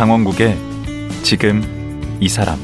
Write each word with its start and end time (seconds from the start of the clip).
강원국의 0.00 0.56
지금 1.22 1.62
이 2.20 2.28
사람 2.30 2.58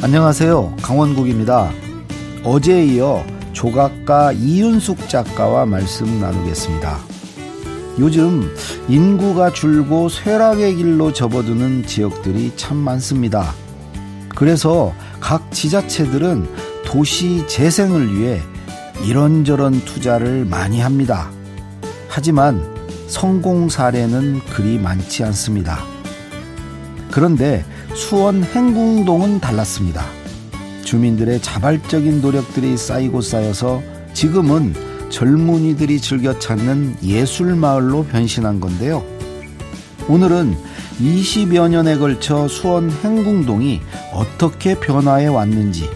안녕하세요. 0.00 0.76
강원국입니다. 0.80 1.72
어제에 2.44 2.84
이어 2.84 3.26
조각가 3.52 4.34
이윤숙 4.34 5.08
작가와 5.08 5.66
말씀 5.66 6.20
나누겠습니다. 6.20 6.96
요즘 7.98 8.48
인구가 8.88 9.52
줄고 9.52 10.08
쇠락의 10.08 10.76
길로 10.76 11.12
접어드는 11.12 11.86
지역들이 11.86 12.52
참 12.54 12.76
많습니다. 12.76 13.52
그래서 14.28 14.94
각 15.18 15.50
지자체들은 15.50 16.48
도시 16.84 17.44
재생을 17.48 18.16
위해 18.16 18.40
이런저런 19.04 19.84
투자를 19.84 20.44
많이 20.44 20.80
합니다. 20.80 21.30
하지만 22.08 22.62
성공 23.08 23.68
사례는 23.68 24.40
그리 24.52 24.78
많지 24.78 25.22
않습니다. 25.24 25.84
그런데 27.10 27.64
수원 27.94 28.42
행궁동은 28.42 29.40
달랐습니다. 29.40 30.04
주민들의 30.84 31.40
자발적인 31.42 32.20
노력들이 32.20 32.76
쌓이고 32.76 33.20
쌓여서 33.20 33.82
지금은 34.12 34.74
젊은이들이 35.10 36.00
즐겨 36.00 36.38
찾는 36.38 36.96
예술 37.02 37.54
마을로 37.54 38.04
변신한 38.04 38.60
건데요. 38.60 39.04
오늘은 40.08 40.56
20여 41.00 41.68
년에 41.68 41.98
걸쳐 41.98 42.48
수원 42.48 42.90
행궁동이 42.90 43.80
어떻게 44.12 44.78
변화해 44.78 45.26
왔는지, 45.26 45.88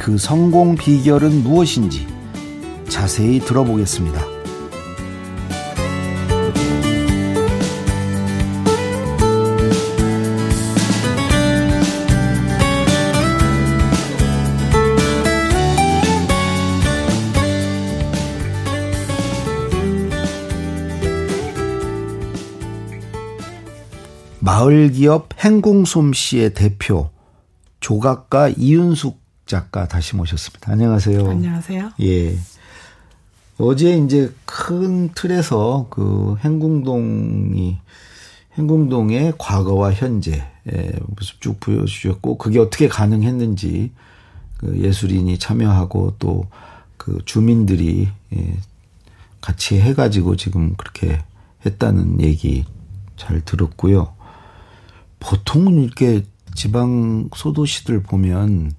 그 0.00 0.16
성공 0.16 0.76
비결은 0.76 1.42
무엇인지 1.42 2.06
자세히 2.88 3.38
들어보겠습니다. 3.38 4.24
마을기업 24.38 25.28
행궁솜씨의 25.44 26.54
대표 26.54 27.10
조각가 27.80 28.48
이윤숙 28.56 29.19
작가 29.50 29.86
다시 29.86 30.16
모셨습니다. 30.16 30.72
안녕하세요. 30.72 31.28
안녕하세요. 31.28 31.90
예. 32.00 32.38
어제 33.58 33.98
이제 33.98 34.32
큰 34.46 35.10
틀에서 35.12 35.88
그 35.90 36.36
행궁동이 36.42 37.78
행궁동의 38.56 39.34
과거와 39.36 39.92
현재 39.92 40.46
모습 41.08 41.40
쭉 41.40 41.60
보여주셨고 41.60 42.38
그게 42.38 42.58
어떻게 42.58 42.88
가능했는지 42.88 43.92
그 44.56 44.78
예술인이 44.78 45.38
참여하고 45.38 46.14
또 46.18 46.48
그 47.00 47.18
주민들이 47.24 48.10
예, 48.36 48.56
같이 49.40 49.80
해가지고 49.80 50.36
지금 50.36 50.74
그렇게 50.76 51.18
했다는 51.64 52.20
얘기 52.20 52.66
잘 53.16 53.40
들었고요. 53.40 54.12
보통은 55.18 55.82
이렇게 55.82 56.24
지방 56.54 57.30
소도시들 57.34 58.02
보면 58.02 58.64
뭐 58.64 58.70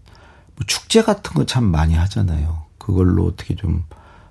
축제 0.68 1.02
같은 1.02 1.34
거 1.34 1.46
참 1.46 1.66
많이 1.66 1.94
하잖아요. 1.96 2.64
그걸로 2.78 3.26
어떻게 3.26 3.56
좀 3.56 3.84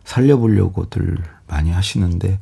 살려보려고들 0.05 1.19
많이 1.47 1.71
하시는데 1.71 2.39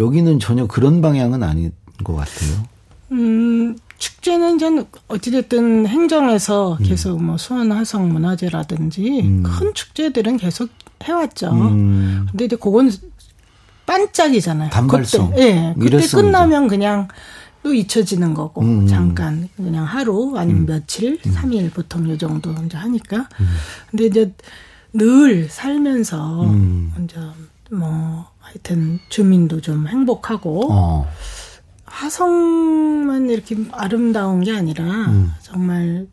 여기는 0.00 0.38
전혀 0.38 0.66
그런 0.66 1.00
방향은 1.00 1.42
아닌 1.42 1.72
것 2.04 2.14
같아요. 2.14 2.64
음, 3.12 3.76
축제는 3.98 4.56
이제 4.56 4.86
어찌됐든 5.08 5.86
행정에서 5.86 6.76
음. 6.80 6.84
계속 6.84 7.22
뭐 7.22 7.36
수원 7.36 7.72
화성 7.72 8.12
문화제라든지 8.12 9.20
음. 9.22 9.42
큰 9.42 9.74
축제들은 9.74 10.36
계속 10.36 10.68
해왔죠. 11.02 11.50
음. 11.52 12.26
근데 12.30 12.44
이제 12.44 12.56
그건 12.56 12.90
반짝이잖아요. 13.86 14.70
단발성. 14.70 15.30
그때, 15.30 15.42
예. 15.42 15.74
그때 15.78 16.06
끝나면 16.06 16.68
그냥 16.68 17.08
또 17.62 17.74
잊혀지는 17.74 18.34
거고 18.34 18.62
음. 18.62 18.86
잠깐 18.86 19.48
그냥 19.56 19.84
하루 19.84 20.36
아니면 20.36 20.62
음. 20.62 20.66
며칠, 20.66 21.18
음. 21.26 21.34
3일 21.34 21.72
보통 21.72 22.08
요 22.08 22.16
정도 22.16 22.52
이제 22.64 22.76
하니까. 22.76 23.28
음. 23.40 23.46
근데 23.90 24.06
이제 24.06 24.34
늘 24.92 25.48
살면서 25.50 26.44
음. 26.44 26.94
이제 27.04 27.16
뭐 27.70 28.26
하여튼 28.38 28.98
주민도 29.08 29.60
좀 29.60 29.86
행복하고 29.88 30.72
어. 30.72 31.06
화성만 31.84 33.28
이렇게 33.30 33.56
아름다운 33.72 34.42
게 34.42 34.52
아니라 34.52 34.84
음. 34.84 35.32
정말 35.42 36.06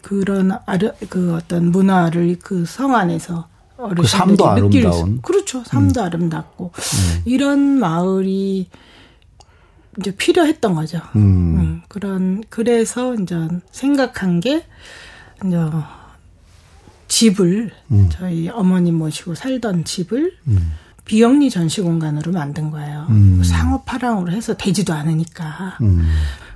그런 0.00 0.52
아르 0.66 0.92
그 1.08 1.34
어떤 1.34 1.70
문화를 1.70 2.38
그 2.38 2.64
성 2.66 2.94
안에서 2.94 3.48
어르신들이 3.76 4.02
그 4.02 4.08
삶도 4.08 4.46
아름다운 4.48 5.16
수, 5.16 5.22
그렇죠 5.22 5.64
삶도 5.64 6.02
아름답고 6.02 6.72
이런 7.24 7.58
마을이 7.78 8.68
이제 9.98 10.14
필요했던 10.14 10.74
거죠. 10.74 11.00
음. 11.16 11.20
음. 11.20 11.82
그런 11.88 12.42
그래서 12.48 13.14
이제 13.14 13.36
생각한 13.70 14.40
게 14.40 14.64
이제 15.44 15.56
집을 17.08 17.70
음. 17.90 18.08
저희 18.10 18.48
어머님 18.48 18.96
모시고 18.96 19.34
살던 19.34 19.84
집을 19.84 20.32
음. 20.48 20.72
비영리 21.04 21.50
전시 21.50 21.80
공간으로 21.82 22.32
만든 22.32 22.70
거예요. 22.70 23.06
음. 23.10 23.42
상업화랑으로 23.42 24.32
해서 24.32 24.56
되지도 24.56 24.92
않으니까. 24.94 25.76
음. 25.82 26.08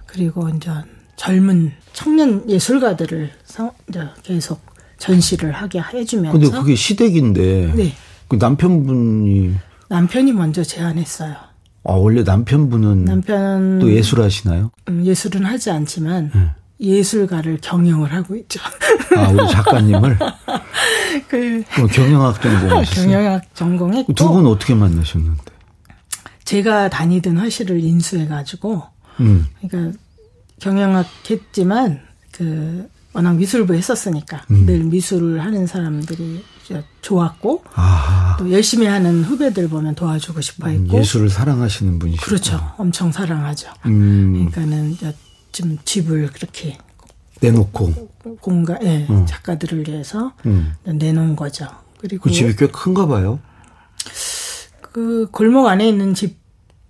그리고 0.07 0.49
이제 0.49 0.71
젊은 1.17 1.73
청년 1.93 2.49
예술가들을 2.49 3.31
이제 3.89 4.09
계속 4.23 4.61
전시를 4.99 5.53
하게 5.53 5.81
해주면서. 5.81 6.39
근데 6.39 6.51
그게 6.51 6.75
시댁인데. 6.75 7.75
네. 7.75 7.93
그 8.29 8.37
남편분이 8.37 9.55
남편이 9.89 10.33
먼저 10.33 10.65
제안했어요. 10.65 11.37
아, 11.89 11.93
원래 11.93 12.23
남편분은 12.23 13.05
남편 13.05 13.79
또 13.79 13.91
예술하시나요? 13.93 14.71
음, 14.89 15.05
예술은 15.05 15.45
하지 15.45 15.71
않지만 15.71 16.31
네. 16.35 16.51
예술가를 16.81 17.59
경영을 17.63 18.13
하고 18.13 18.37
있죠. 18.37 18.61
아, 19.17 19.29
우리 19.31 19.47
작가님을 19.51 20.19
그 21.29 21.63
경영학 21.93 22.41
전공하셨어요. 22.43 23.07
경영학 23.07 23.55
전공했고 23.55 24.13
두 24.15 24.29
분 24.29 24.47
어떻게 24.47 24.75
만나셨는데? 24.75 25.43
제가 26.45 26.91
다니던 26.91 27.39
화실을 27.39 27.81
인수해 27.81 28.27
가지고 28.27 28.83
음. 29.21 29.47
그러니까 29.61 29.99
경영학 30.61 31.07
했지만 31.31 32.01
그 32.33 32.89
워낙 33.13 33.35
미술부 33.37 33.75
했었으니까 33.75 34.43
음. 34.51 34.67
늘 34.67 34.85
미술을 34.85 35.43
하는 35.45 35.67
사람들이 35.67 36.45
좋았고 37.03 37.65
아하. 37.75 38.37
또 38.39 38.51
열심히 38.51 38.87
하는 38.87 39.25
후배들 39.25 39.69
보면 39.69 39.95
도와주고 39.95 40.41
싶어 40.41 40.69
했고 40.69 40.99
예술을 40.99 41.31
사랑하시는 41.31 41.99
분이시죠. 41.99 42.27
그렇죠. 42.27 42.75
엄청 42.77 43.13
사랑하죠. 43.13 43.71
음. 43.87 44.33
그러니까는 44.33 44.97
좀 45.53 45.79
집을 45.85 46.33
그렇게 46.33 46.79
내놓고 47.41 48.11
공간 48.41 48.79
예, 48.83 49.07
어. 49.09 49.25
작가들을 49.29 49.89
위해서 49.89 50.33
음. 50.47 50.75
내놓은 50.85 51.37
거죠. 51.37 51.67
그리고 51.99 52.25
그 52.25 52.31
집이 52.31 52.57
꽤 52.57 52.67
큰가 52.67 53.07
봐요. 53.07 53.39
그 54.81 55.29
골목 55.31 55.67
안에 55.67 55.89
있는 55.89 56.15
집 56.15 56.46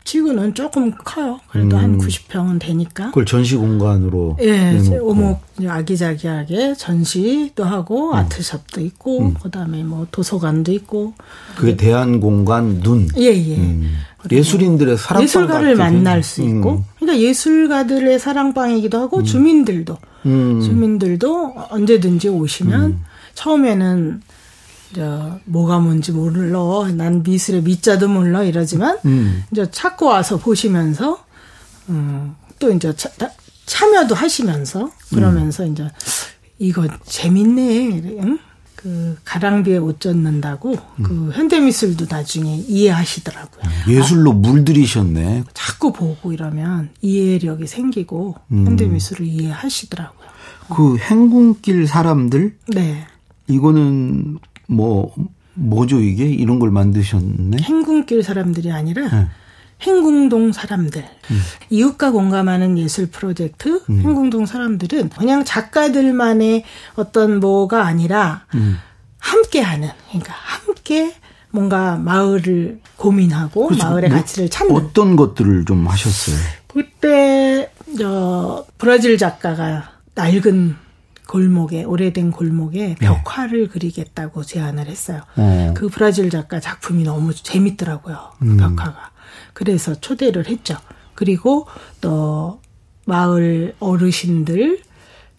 치고는 0.06 0.54
조금 0.54 0.92
커요. 1.04 1.40
그래도 1.50 1.76
음. 1.76 1.82
한 1.82 1.98
90평은 1.98 2.60
되니까. 2.60 3.08
그걸 3.08 3.26
전시 3.26 3.56
공간으로. 3.56 4.36
예, 4.40 4.78
오목 5.00 5.40
아기자기하게 5.66 6.74
전시도 6.74 7.64
하고 7.64 8.12
음. 8.12 8.14
아트샵도 8.14 8.80
있고 8.82 9.18
음. 9.20 9.34
그다음에 9.42 9.82
뭐 9.82 10.06
도서관도 10.12 10.72
있고. 10.72 11.12
그게 11.56 11.76
대한 11.76 12.20
공간 12.20 12.80
눈. 12.80 13.08
예, 13.18 13.24
예. 13.24 13.56
음. 13.56 13.96
예술인들의 14.30 14.96
사랑방 14.96 15.24
예술가를 15.24 15.74
만날 15.74 16.22
수 16.22 16.40
있고. 16.42 16.70
음. 16.76 16.84
그러니까 17.00 17.20
예술가들의 17.20 18.18
사랑방이기도 18.18 18.98
하고 18.98 19.18
음. 19.18 19.24
주민들도 19.24 19.98
주민들도 20.22 21.54
언제든지 21.70 22.28
오시면 22.28 23.00
처음에는 23.34 24.22
저 24.94 25.38
뭐가 25.44 25.78
뭔지 25.78 26.12
몰라. 26.12 26.90
난 26.92 27.22
미술의 27.22 27.62
미자도 27.62 28.08
몰라 28.08 28.42
이러지만 28.42 28.98
음. 29.04 29.44
이제 29.50 29.68
찾고 29.70 30.06
와서 30.06 30.36
보시면서 30.38 31.24
음, 31.88 32.34
또 32.58 32.72
이제 32.72 32.94
차, 32.96 33.10
참여도 33.66 34.14
하시면서 34.14 34.90
그러면서 35.10 35.64
음. 35.64 35.72
이제 35.72 35.90
이거 36.58 36.86
재밌네. 37.04 38.18
응? 38.22 38.38
그 38.74 39.16
가랑비에 39.24 39.78
옷 39.78 40.00
젖는다고 40.00 40.72
음. 40.72 41.02
그 41.02 41.30
현대 41.32 41.58
미술도 41.58 42.06
나중에 42.08 42.56
이해하시더라고요. 42.68 43.62
아, 43.64 43.90
예술로 43.90 44.32
물들이셨네. 44.32 45.44
자꾸 45.54 45.92
보고 45.92 46.32
이러면 46.32 46.90
이해력이 47.02 47.66
생기고 47.66 48.36
음. 48.52 48.66
현대 48.66 48.86
미술을 48.86 49.26
이해하시더라고요. 49.26 50.26
그 50.68 50.96
행궁길 50.98 51.88
사람들? 51.88 52.56
네. 52.68 53.06
이거는 53.48 54.38
뭐 54.66 55.14
뭐죠 55.54 56.00
이게 56.00 56.26
이런 56.26 56.58
걸 56.58 56.70
만드셨네? 56.70 57.58
행궁길 57.62 58.22
사람들이 58.22 58.70
아니라 58.70 59.08
네. 59.08 59.28
행궁동 59.82 60.52
사람들 60.52 61.02
음. 61.02 61.40
이웃과 61.70 62.10
공감하는 62.10 62.78
예술 62.78 63.08
프로젝트 63.08 63.82
음. 63.90 64.00
행궁동 64.00 64.46
사람들은 64.46 65.10
그냥 65.10 65.44
작가들만의 65.44 66.64
어떤 66.94 67.40
뭐가 67.40 67.86
아니라 67.86 68.44
음. 68.54 68.78
함께하는 69.18 69.88
그러니까 70.08 70.34
함께 70.34 71.14
뭔가 71.50 71.96
마을을 71.96 72.80
고민하고 72.96 73.68
그렇죠. 73.68 73.84
마을의 73.84 74.10
뭐, 74.10 74.18
가치를 74.18 74.48
찾는 74.48 74.74
어떤 74.74 75.16
것들을 75.16 75.64
좀 75.64 75.86
하셨어요? 75.86 76.36
그때 76.66 77.70
저 77.98 78.66
브라질 78.78 79.16
작가가 79.18 79.90
낡은 80.14 80.76
골목에 81.26 81.84
오래된 81.84 82.30
골목에 82.30 82.88
네. 82.88 82.94
벽화를 82.94 83.64
네. 83.64 83.68
그리겠다고 83.68 84.44
제안을 84.44 84.86
했어요. 84.86 85.22
어. 85.36 85.74
그 85.76 85.88
브라질 85.88 86.30
작가 86.30 86.60
작품이 86.60 87.04
너무 87.04 87.34
재밌더라고요. 87.34 88.32
그 88.38 88.44
음. 88.44 88.56
벽화가. 88.56 89.10
그래서 89.52 89.94
초대를 89.94 90.48
했죠. 90.48 90.76
그리고 91.14 91.66
또 92.00 92.60
마을 93.06 93.74
어르신들 93.80 94.80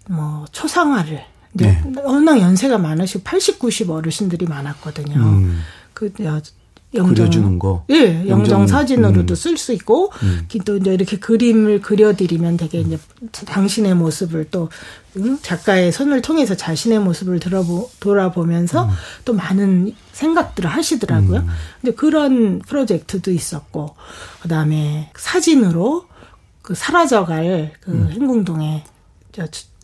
뭐 0.10 0.46
초상화를 0.52 1.24
네. 1.54 1.84
워낙 2.04 2.40
연세가 2.40 2.78
많으시고 2.78 3.24
80, 3.24 3.60
90 3.60 3.90
어르신들이 3.90 4.46
많았거든요. 4.46 5.16
음. 5.16 5.60
그 5.94 6.12
영정 6.94 7.16
그려주는 7.16 7.60
거. 7.60 7.84
예, 7.90 8.28
영정, 8.28 8.66
사진으로도 8.66 9.34
음. 9.34 9.36
쓸수 9.36 9.74
있고 9.74 10.12
음. 10.24 10.48
또 10.66 10.78
이제 10.78 10.94
이렇게 10.94 11.18
그림을 11.20 11.82
그려드리면 11.82 12.58
되게 12.58 12.80
이제 12.80 12.98
당신의 13.46 13.96
모습을 13.96 14.46
또 14.50 14.70
음, 15.18 15.38
작가의 15.42 15.92
손을 15.92 16.22
통해서 16.22 16.56
자신의 16.56 17.00
모습을 17.00 17.40
들어보 17.40 17.90
돌아보면서 18.00 18.86
음. 18.86 18.90
또 19.26 19.34
많은 19.34 19.96
생각들을 20.14 20.70
하시더라고요. 20.70 21.42
음. 21.42 21.48
근데 21.82 21.96
그런 21.96 22.60
프로젝트도 22.60 23.32
있었고 23.32 23.96
그 24.42 24.48
다음에 24.48 25.12
사진으로 25.16 26.06
그 26.62 26.74
사라져갈 26.74 27.74
그 27.82 27.92
음. 27.92 28.10
행궁동에 28.12 28.84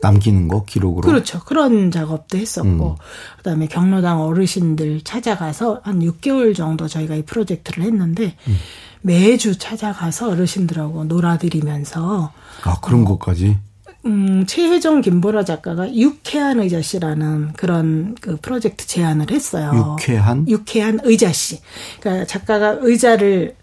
남기는 0.04 0.48
거 0.50 0.66
기록으로 0.66 1.08
그렇죠 1.08 1.40
그런 1.46 1.90
작업도 1.90 2.38
했었고 2.38 2.98
음. 3.00 3.04
그다음에 3.38 3.68
경로당 3.68 4.22
어르신들 4.22 5.02
찾아가서 5.02 5.82
한 5.84 6.00
6개월 6.00 6.56
정도 6.56 6.88
저희가 6.88 7.16
이 7.16 7.24
프로젝트를 7.24 7.86
했는데 7.86 8.36
음. 8.48 8.58
매주 9.02 9.58
찾아가서 9.58 10.32
어르신들하고 10.32 11.06
놀아드리면서 11.06 12.32
아 12.64 12.80
그런 12.82 13.04
어, 13.04 13.06
것까지 13.06 13.58
음, 14.06 14.46
최혜정 14.46 15.02
김보라 15.02 15.46
작가가 15.46 15.94
유쾌한 15.96 16.60
의자씨라는 16.60 17.54
그런 17.54 18.16
그 18.20 18.38
프로젝트 18.42 18.86
제안을 18.86 19.32
했어요. 19.32 19.96
유쾌한? 20.02 20.46
유쾌한 20.48 21.00
의자씨. 21.04 21.62
그러니까 22.02 22.26
작가가 22.26 22.78
의자를 22.82 23.56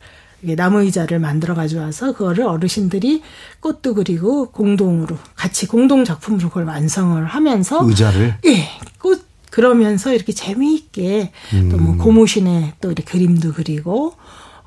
나무 0.43 0.83
의자를 0.83 1.19
만들어 1.19 1.55
가져와서 1.55 2.13
그거를 2.13 2.45
어르신들이 2.45 3.23
꽃도 3.61 3.95
그리고 3.95 4.51
공동으로 4.51 5.17
같이 5.35 5.67
공동 5.67 6.05
작품으로 6.05 6.49
그걸 6.49 6.65
완성을 6.65 7.25
하면서 7.25 7.87
의자를 7.87 8.37
예. 8.47 8.69
꽃 8.99 9.25
그러면서 9.51 10.15
이렇게 10.15 10.33
재미있게 10.33 11.33
음. 11.55 11.69
또뭐 11.69 11.97
고무신에 11.97 12.75
또 12.81 12.91
이렇게 12.91 13.05
그림도 13.05 13.53
그리고 13.53 14.15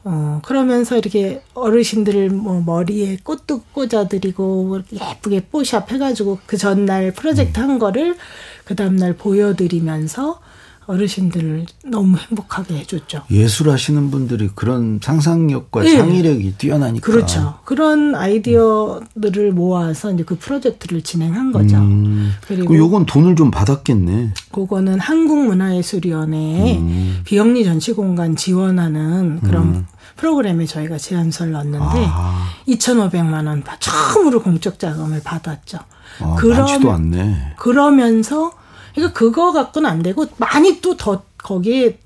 어, 0.05 0.41
그러면서 0.43 0.97
이렇게 0.97 1.41
어르신들 1.53 2.29
뭐 2.29 2.61
머리에 2.61 3.17
꽃도 3.23 3.61
꽂아드리고 3.71 4.63
뭐 4.65 4.81
예쁘게 4.91 5.47
뽀샵 5.49 5.91
해가지고 5.91 6.39
그 6.45 6.57
전날 6.57 7.13
프로젝트 7.13 7.59
한 7.59 7.79
거를 7.79 8.17
그 8.65 8.75
다음날 8.75 9.13
보여드리면서 9.15 10.41
어르신들을 10.85 11.65
너무 11.85 12.17
행복하게 12.17 12.77
해줬죠. 12.79 13.23
예술하시는 13.31 14.11
분들이 14.11 14.49
그런 14.53 14.99
상상력과 15.01 15.83
네. 15.83 15.95
창의력이 15.95 16.55
뛰어나니까. 16.57 17.05
그렇죠. 17.05 17.55
그런 17.65 18.15
아이디어들을 18.15 19.51
모아서 19.53 20.11
이제 20.11 20.23
그 20.23 20.37
프로젝트를 20.37 21.01
진행한 21.01 21.51
거죠. 21.51 21.77
음. 21.77 22.31
그리고 22.47 22.75
요건 22.77 23.05
돈을 23.05 23.35
좀 23.35 23.51
받았겠네. 23.51 24.33
그거는 24.51 24.99
한국문화예술위원회에 24.99 26.77
음. 26.77 27.21
비영리 27.23 27.63
전시공간 27.63 28.35
지원하는 28.35 29.39
그런 29.41 29.63
음. 29.63 29.85
프로그램에 30.15 30.65
저희가 30.65 30.97
제안서를 30.97 31.53
넣었는데 31.53 32.05
아. 32.07 32.47
2,500만 32.67 33.47
원 33.47 33.63
처음으로 33.79 34.41
공적 34.41 34.79
자금을 34.79 35.21
받았죠. 35.23 35.79
아, 36.19 36.35
그럼, 36.35 36.89
않네. 36.89 37.55
그러면서 37.57 38.51
그러니까 38.93 39.17
그거 39.17 39.51
갖고는 39.51 39.89
안 39.89 40.01
되고 40.01 40.25
많이 40.37 40.79
또 40.81 40.95
더 40.95 41.23
거기에 41.37 41.97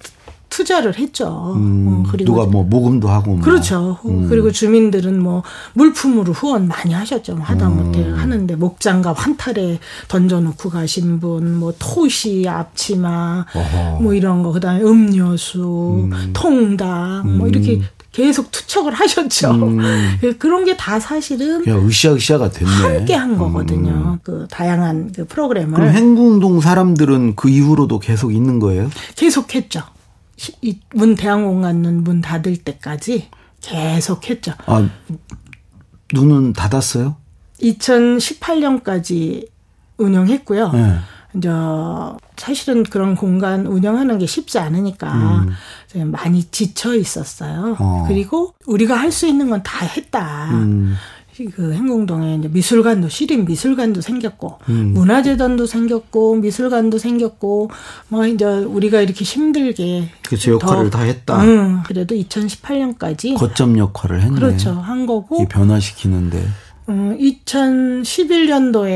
투자를 0.50 0.98
했죠. 0.98 1.54
음, 1.56 2.04
어, 2.06 2.10
그리고 2.10 2.34
누가 2.34 2.46
뭐 2.46 2.64
모금도 2.64 3.10
하고 3.10 3.36
뭐. 3.36 3.42
그렇죠. 3.42 4.00
음. 4.06 4.28
그리고 4.30 4.52
주민들은 4.52 5.22
뭐 5.22 5.44
물품으로 5.74 6.34
후원 6.34 6.68
많이 6.68 6.94
하셨죠. 6.94 7.38
하다못해 7.40 8.00
음. 8.00 8.16
하는데 8.16 8.56
목장갑 8.56 9.24
한탈에 9.24 9.78
던져놓고 10.08 10.70
가신 10.70 11.20
분, 11.20 11.56
뭐 11.56 11.74
토시, 11.78 12.48
앞치마, 12.48 13.46
어허. 13.54 14.02
뭐 14.02 14.14
이런 14.14 14.42
거 14.42 14.52
그다음에 14.52 14.82
음료수, 14.82 16.10
음. 16.12 16.34
통닭, 16.34 17.28
뭐 17.28 17.48
이렇게 17.48 17.76
음. 17.76 17.88
계속 18.18 18.50
투척을 18.52 18.94
하셨죠. 18.96 19.52
음. 19.52 19.80
그런 20.40 20.66
게 20.66 20.76
다 20.76 21.00
사실은 21.00 21.66
야, 21.68 21.76
으쌰으쌰가 21.76 22.50
됐네. 22.50 22.72
함께 22.72 23.14
한 23.14 23.38
거거든요. 23.38 23.92
음. 23.92 24.20
그 24.24 24.48
다양한 24.50 25.12
그 25.16 25.26
프로그램을. 25.26 25.76
그럼 25.76 25.90
행궁동 25.94 26.60
사람들은 26.62 27.36
그 27.36 27.48
이후로도 27.50 28.00
계속 28.00 28.34
있는 28.34 28.58
거예요? 28.60 28.90
계속했죠. 29.16 29.84
문 30.96 31.16
대항공관문 31.16 32.04
문 32.04 32.22
닫을 32.22 32.58
때까지 32.58 33.30
계속했죠. 33.62 34.54
아 34.66 34.90
눈은 36.14 36.54
닫았어요? 36.54 37.18
2018년까지 37.62 39.48
운영했고요. 39.98 40.72
네. 40.72 40.96
이제 41.38 41.50
사실은 42.38 42.84
그런 42.84 43.16
공간 43.16 43.66
운영하는 43.68 44.18
게 44.20 44.26
쉽지 44.26 44.60
않으니까 44.60 45.46
음. 45.96 46.12
많이 46.12 46.44
지쳐 46.46 46.96
있었어요. 46.96 47.76
어. 47.80 48.06
그리고 48.08 48.54
우리가 48.66 48.96
할 48.96 49.12
수 49.12 49.26
있는 49.28 49.50
건 49.50 49.62
다 49.64 49.86
했다. 49.86 50.50
음. 50.52 50.96
그 51.56 51.72
행궁동에 51.72 52.38
이제 52.38 52.48
미술관도 52.48 53.10
시립 53.10 53.46
미술관도 53.46 54.02
생겼고 54.02 54.58
음. 54.70 54.94
문화재단도 54.96 55.68
생겼고 55.68 56.36
미술관도 56.38 56.98
생겼고 56.98 57.70
뭐 58.10 58.26
이제 58.26 58.44
우리가 58.46 59.02
이렇게 59.02 59.24
힘들게 59.24 60.10
그제 60.28 60.50
역할을 60.52 60.90
더, 60.90 60.98
다 60.98 61.04
했다. 61.04 61.44
응, 61.44 61.84
그래도 61.86 62.16
2018년까지 62.16 63.38
거점 63.38 63.78
역할을 63.78 64.22
했네. 64.24 64.36
그렇죠. 64.36 64.72
한 64.72 65.06
거고 65.06 65.48
변화시키는데 65.48 66.44
어, 66.88 66.94
2011년도에 67.20 68.88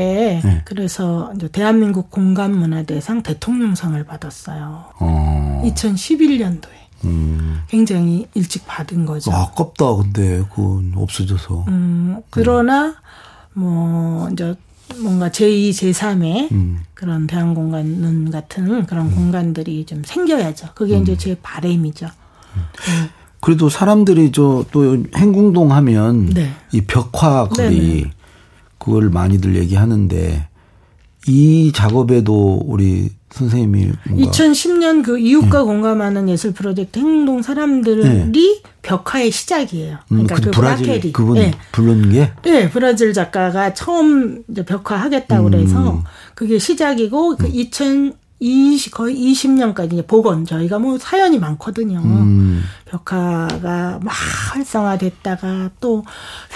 네. 0.42 0.62
그래서 0.64 1.32
대한민국 1.52 2.10
공간문화대상 2.10 3.22
대통령상을 3.22 4.02
받았어요. 4.04 4.86
어. 4.98 5.62
2011년도에. 5.64 6.82
음. 7.04 7.60
굉장히 7.68 8.26
일찍 8.34 8.66
받은 8.66 9.06
거죠. 9.06 9.32
아, 9.32 9.42
아깝다, 9.42 9.96
근데 9.96 10.44
그건 10.50 10.92
없어져서. 10.96 11.64
음, 11.68 12.22
그러나 12.30 12.94
뭐 13.52 14.28
이제 14.30 14.54
뭔가 14.98 15.28
제2, 15.28 15.70
제3의 15.70 16.52
음. 16.52 16.80
그런 16.94 17.26
대한공간 17.26 18.30
같은 18.30 18.86
그런 18.86 19.06
음. 19.06 19.14
공간들이 19.14 19.84
좀 19.84 20.02
생겨야죠. 20.04 20.68
그게 20.74 20.96
이제 20.98 21.12
음. 21.12 21.18
제 21.18 21.36
바램이죠. 21.42 22.08
음. 23.42 23.44
그래도 23.44 23.68
사람들이 23.68 24.30
저 24.32 24.64
또 24.70 25.02
행궁동 25.16 25.72
하면 25.72 26.26
네. 26.30 26.50
이 26.72 26.82
벽화 26.82 27.48
거리 27.48 27.78
네네. 27.78 28.10
그걸 28.78 29.10
많이들 29.10 29.56
얘기하는데 29.56 30.48
이 31.28 31.72
작업에도 31.74 32.62
우리 32.64 33.10
선생님이 33.30 33.92
뭔가 34.08 34.30
2010년 34.30 35.02
그 35.04 35.18
이웃과 35.18 35.60
네. 35.60 35.64
공감하는 35.64 36.28
예술 36.28 36.52
프로젝트 36.52 36.98
행동 36.98 37.42
사람들이 37.42 38.32
네. 38.32 38.62
벽화의 38.82 39.30
시작이에요. 39.30 39.98
음, 40.10 40.26
그러니까 40.26 40.34
음, 40.34 40.36
그, 40.36 40.44
그 40.44 40.50
브라질 40.50 41.12
그분 41.12 41.34
네. 41.36 41.52
부르는 41.70 42.12
게? 42.12 42.32
네, 42.42 42.68
브라질 42.70 43.12
작가가 43.12 43.72
처음 43.72 44.42
벽화 44.66 44.96
하겠다고 44.96 45.44
그래서 45.50 45.92
음. 45.92 46.02
그게 46.34 46.58
시작이고 46.58 47.36
그 47.36 47.46
2000, 47.46 48.14
20, 48.42 48.92
거의 48.92 49.16
20년까지 49.16 49.92
이제 49.92 50.02
복원 50.02 50.44
저희가 50.44 50.80
뭐 50.80 50.98
사연이 50.98 51.38
많거든요. 51.38 52.00
음. 52.00 52.64
벽화가 52.86 54.00
막 54.02 54.12
활성화됐다가 54.52 55.70
또 55.80 56.04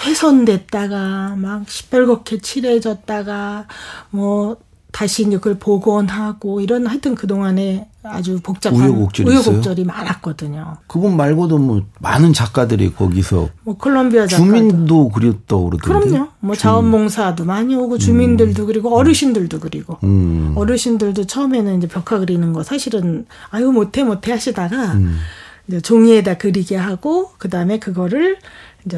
훼손됐다가 0.05 1.35
막 1.37 1.65
시뻘겋게 1.65 2.43
칠해졌다가 2.43 3.67
뭐 4.09 4.57
다시 4.97 5.21
이제 5.21 5.37
그걸 5.37 5.59
복원하고 5.59 6.59
이런 6.59 6.87
하여튼 6.87 7.13
그동안에 7.13 7.87
아주 8.01 8.39
복잡한 8.41 8.81
우여곡절이 8.81 9.29
우여곡절이 9.29 9.83
많았거든요. 9.83 10.77
그분 10.87 11.15
말고도 11.15 11.59
뭐 11.59 11.83
많은 11.99 12.33
작가들이 12.33 12.95
거기서 12.95 13.47
뭐 13.61 13.77
콜롬비아 13.77 14.25
작가도 14.25 14.43
주민도 14.43 15.09
그렸다고 15.09 15.69
그러던데. 15.69 16.09
그럼요. 16.09 16.29
뭐 16.39 16.55
자원봉사도 16.55 17.45
많이 17.45 17.75
오고 17.75 17.99
주민들도 17.99 18.65
그리고 18.65 18.95
어르신들도 18.95 19.59
그리고 19.59 19.99
음. 20.03 20.53
어르신들도 20.55 21.25
처음에는 21.25 21.77
이제 21.77 21.87
벽화 21.87 22.17
그리는 22.17 22.51
거 22.51 22.63
사실은 22.63 23.27
아유 23.51 23.71
못해 23.71 24.03
못해 24.03 24.31
하시다가 24.31 24.93
음. 24.93 25.19
이제 25.67 25.79
종이에다 25.79 26.39
그리게 26.39 26.75
하고 26.75 27.29
그 27.37 27.49
다음에 27.49 27.77
그거를 27.77 28.39
이제 28.87 28.97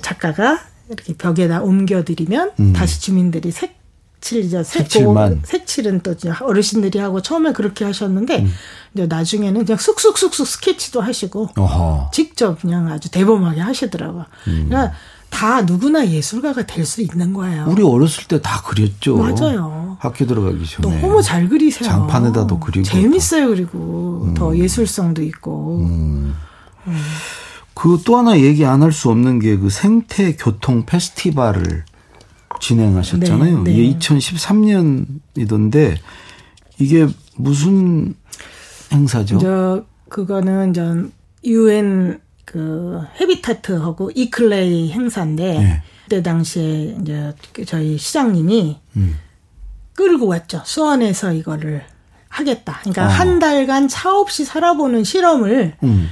작가가 0.00 0.58
이렇게 0.88 1.12
벽에다 1.12 1.60
옮겨드리면 1.60 2.52
음. 2.60 2.72
다시 2.72 3.02
주민들이 3.02 3.50
색 3.50 3.81
칠 4.22 4.40
이제 4.44 4.62
색 4.64 4.84
색칠만. 4.84 5.42
색칠은 5.44 6.00
또 6.00 6.12
이제 6.12 6.30
어르신들이 6.40 6.98
하고 7.00 7.20
처음에 7.20 7.52
그렇게 7.52 7.84
하셨는데 7.84 8.38
음. 8.42 8.52
이제 8.94 9.06
나중에는 9.06 9.64
그냥 9.66 9.76
쑥쑥쑥쑥 9.78 10.46
스케치도 10.46 11.00
하시고 11.02 11.48
어허. 11.56 12.10
직접 12.14 12.60
그냥 12.62 12.88
아주 12.88 13.10
대범하게 13.10 13.60
하시더라고요. 13.60 14.24
음. 14.48 14.66
그러니까 14.68 14.94
다 15.28 15.62
누구나 15.62 16.06
예술가가 16.06 16.64
될 16.66 16.84
수 16.86 17.00
있는 17.02 17.32
거예요. 17.34 17.66
우리 17.68 17.82
어렸을 17.82 18.24
때 18.28 18.40
다 18.40 18.62
그렸죠. 18.62 19.16
맞아요. 19.16 19.96
학교 19.98 20.24
들어가기 20.26 20.64
전에. 20.66 21.00
너무 21.00 21.20
잘 21.22 21.48
그리세요. 21.48 21.88
장판에다도 21.88 22.60
그리고. 22.60 22.84
재밌어요. 22.84 23.48
그리고 23.48 24.32
더 24.36 24.56
예술성도 24.56 25.22
있고. 25.22 25.78
음. 25.80 26.34
그또 27.74 28.16
하나 28.18 28.38
얘기 28.38 28.64
안 28.64 28.82
할 28.82 28.92
수 28.92 29.10
없는 29.10 29.38
게 29.40 29.56
그 29.56 29.70
생태 29.70 30.36
교통 30.36 30.84
페스티벌을 30.84 31.84
진행하셨잖아요. 32.62 33.62
네, 33.64 33.70
네. 33.70 33.76
이게 33.76 33.98
2013년이던데 33.98 35.96
이게 36.78 37.06
무슨 37.36 38.14
행사죠? 38.92 39.38
저 39.38 39.84
그거는 40.08 40.72
전 40.72 41.12
유엔 41.44 42.20
그 42.44 43.00
헤비타트하고 43.20 44.12
이클레이 44.14 44.92
행사인데 44.92 45.58
네. 45.58 45.82
그때 46.04 46.22
당시에 46.22 46.96
이제 47.00 47.34
저희 47.66 47.98
시장님이 47.98 48.78
음. 48.96 49.18
끌고 49.94 50.26
왔죠. 50.26 50.62
수원에서 50.64 51.32
이거를 51.32 51.84
하겠다. 52.28 52.78
그러니까 52.80 53.04
아. 53.04 53.08
한 53.08 53.38
달간 53.38 53.88
차 53.88 54.14
없이 54.14 54.44
살아보는 54.44 55.04
실험을 55.04 55.76
음. 55.82 56.08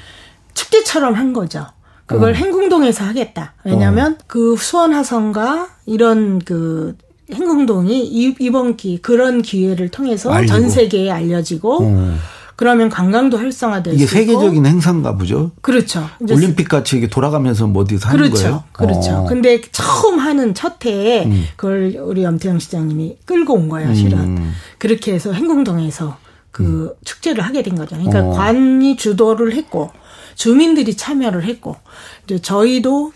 축제처럼 0.55 1.15
한 1.15 1.33
거죠. 1.33 1.67
그걸 2.15 2.33
어. 2.33 2.35
행궁동에서 2.35 3.05
하겠다. 3.05 3.55
왜냐하면 3.65 4.17
그 4.27 4.57
수원 4.57 4.93
화성과 4.95 5.69
이런 5.87 6.39
그 6.41 6.97
행궁동이 7.33 8.05
이- 8.07 8.35
이번 8.41 8.77
기 8.77 8.99
그런 9.01 9.43
기회를 9.43 9.89
통해서 9.91 10.31
알리고. 10.33 10.53
전 10.53 10.69
세계에 10.71 11.11
알려지고 11.11 11.79
어. 11.83 12.15
그러면 12.57 12.91
관광도 12.91 13.39
활성화될 13.39 13.95
이게 13.95 14.05
수 14.07 14.19
있고 14.19 14.33
세계적인 14.33 14.67
행사인가 14.67 15.17
보죠. 15.17 15.53
그렇죠. 15.63 16.07
올림픽 16.31 16.69
같이 16.69 16.99
이게 16.99 17.09
돌아가면서 17.09 17.67
뭐 17.67 17.85
어디서 17.85 18.09
하는 18.11 18.19
그렇죠. 18.25 18.43
거예요? 18.43 18.65
그렇죠. 18.73 19.11
어. 19.19 19.27
근데 19.27 19.61
처음 19.73 20.19
하는 20.19 20.53
첫 20.53 20.85
해에 20.85 21.25
음. 21.25 21.45
그걸 21.57 21.97
우리 22.05 22.23
염태영 22.23 22.59
시장님이 22.59 23.17
끌고 23.25 23.55
온 23.55 23.69
거예요, 23.71 23.95
실은. 23.95 24.19
음. 24.19 24.53
그렇게 24.79 25.15
해서 25.15 25.33
행궁동에서 25.33 26.19
그 26.51 26.95
축제를 27.05 27.43
하게 27.45 27.63
된 27.63 27.77
거죠. 27.77 27.97
그러니까 27.97 28.25
어. 28.27 28.31
관이 28.33 28.97
주도를 28.97 29.55
했고 29.55 29.91
주민들이 30.45 30.97
참여를 30.97 31.45
했고 31.45 31.77
이제 32.25 32.39
저희도 32.39 33.13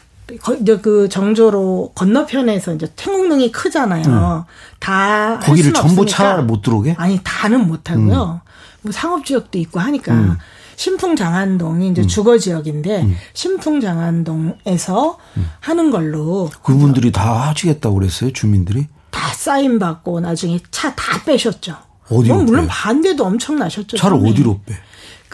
이제 0.60 0.76
그 0.78 1.08
정조로 1.08 1.92
건너편에서 1.94 2.74
이제 2.74 2.86
행궁동이 3.00 3.50
크잖아요. 3.50 4.44
다 4.78 5.34
음. 5.36 5.40
거기를 5.40 5.70
할 5.74 5.74
수는 5.88 5.96
전부. 5.96 6.06
차 6.06 6.42
못 6.42 6.60
들어오게? 6.60 6.96
아니 6.98 7.18
다는 7.24 7.66
못 7.66 7.90
하고요. 7.90 8.42
뭐 8.82 8.92
상업 8.92 9.24
지역도 9.24 9.56
있고 9.58 9.80
하니까 9.80 10.12
음. 10.12 10.36
신풍 10.76 11.16
장안동이 11.16 11.88
이제 11.88 12.06
주거 12.06 12.36
지역인데 12.36 13.16
신풍 13.32 13.80
장안동에서 13.80 15.18
하는 15.60 15.90
걸로 15.90 16.50
그분들이 16.62 17.10
다 17.10 17.48
하시겠다고 17.48 17.94
그랬어요, 17.94 18.32
주민들이? 18.34 18.86
다 19.10 19.32
사인 19.34 19.78
받고 19.78 20.20
나중에 20.20 20.60
차 20.70 20.94
다 20.94 21.22
빼셨죠. 21.24 21.74
어디로 22.10 22.34
뭐 22.34 22.44
물론? 22.44 22.66
반대도 22.68 23.24
엄청 23.24 23.56
나셨죠. 23.56 23.96
차를. 23.96 24.18
어디로 24.26 24.60
빼? 24.66 24.74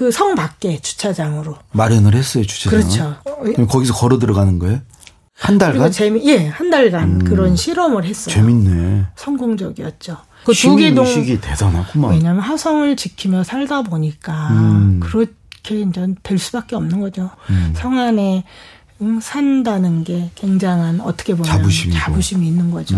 그 0.00 0.10
성 0.10 0.34
밖에 0.34 0.78
주차장으로. 0.80 1.56
마련을 1.72 2.14
했어요, 2.14 2.42
주차장을. 2.46 2.84
그렇죠. 2.84 3.16
그럼 3.52 3.66
거기서 3.68 3.92
걸어 3.92 4.18
들어가는 4.18 4.58
거예요? 4.58 4.80
한 5.38 5.58
달간? 5.58 5.92
재미 5.92 6.26
예, 6.26 6.46
한 6.48 6.70
달간 6.70 7.18
그런 7.22 7.54
실험을 7.54 8.06
했어요. 8.06 8.34
재밌네. 8.34 9.04
성공적이었죠. 9.16 10.16
그두 10.40 10.54
시민 10.54 10.78
개동 10.78 11.04
의식이 11.06 11.42
대단하구만. 11.42 12.12
왜냐하면 12.12 12.40
화성을 12.42 12.96
지키며 12.96 13.44
살다 13.44 13.82
보니까 13.82 14.48
음. 14.52 15.00
그렇게 15.02 15.80
이제 15.82 16.06
될 16.22 16.38
수밖에 16.38 16.76
없는 16.76 17.00
거죠. 17.00 17.28
성 17.74 17.98
안에 17.98 18.44
음, 19.02 19.18
산다는 19.20 20.02
게 20.04 20.30
굉장한 20.34 21.02
어떻게 21.02 21.34
보면 21.34 21.44
자부심이고. 21.44 21.94
음. 21.94 22.00
자부심이 22.00 22.46
있는 22.46 22.70
거죠. 22.70 22.96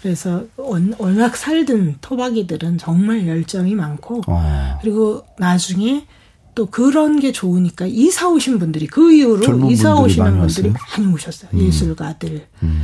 그래서 0.00 0.44
원- 0.56 0.94
워낙 0.98 1.36
살든 1.36 1.96
토박이들은 2.00 2.78
정말 2.78 3.26
열정이 3.26 3.74
많고 3.74 4.22
어. 4.26 4.78
그리고 4.82 5.24
나중에 5.38 6.06
또 6.54 6.66
그런 6.66 7.18
게 7.20 7.32
좋으니까 7.32 7.86
이사 7.86 8.28
오신 8.28 8.58
분들이 8.58 8.86
그 8.86 9.12
이후로 9.12 9.70
이사 9.70 9.94
오시는 9.94 10.38
분들이? 10.38 10.70
많이 10.70 11.12
오셨어요. 11.12 11.50
예술가들. 11.58 12.46
음. 12.62 12.82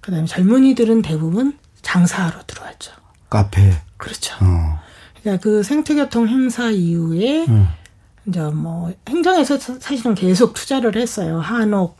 그다음에 0.00 0.26
젊은이들은 0.26 1.02
대부분 1.02 1.56
장사하러 1.82 2.40
들어왔죠. 2.46 2.92
카페. 3.30 3.72
그렇죠. 3.96 4.34
어. 4.40 4.78
그러니까 5.20 5.42
그 5.42 5.62
생태교통 5.62 6.28
행사 6.28 6.70
이후에 6.70 7.46
음. 7.46 7.66
이제 8.26 8.40
뭐 8.40 8.92
행정에서 9.08 9.58
사- 9.58 9.78
사실은 9.80 10.14
계속 10.14 10.52
투자를 10.54 10.96
했어요. 10.96 11.40
한옥 11.40 11.96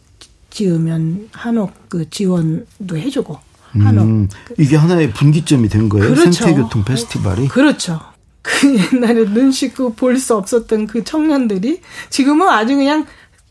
지으면 0.51 1.29
한옥 1.33 1.73
그 1.89 2.09
지원도 2.11 2.97
해주고 2.97 3.39
한옥 3.81 4.05
음, 4.05 4.29
이게 4.59 4.77
하나의 4.77 5.13
분기점이 5.13 5.69
된 5.69 5.89
거예요. 5.89 6.15
그렇죠. 6.15 6.33
생태교통 6.33 6.85
페스티벌이. 6.85 7.49
그렇죠. 7.49 8.01
그 8.43 8.77
옛날에 8.93 9.25
눈 9.25 9.51
씻고 9.53 9.95
볼 9.95 10.19
수 10.19 10.37
없었던 10.37 10.87
그 10.87 11.03
청년들이 11.03 11.81
지금은 12.11 12.47
아주 12.49 12.77
그냥 12.77 13.07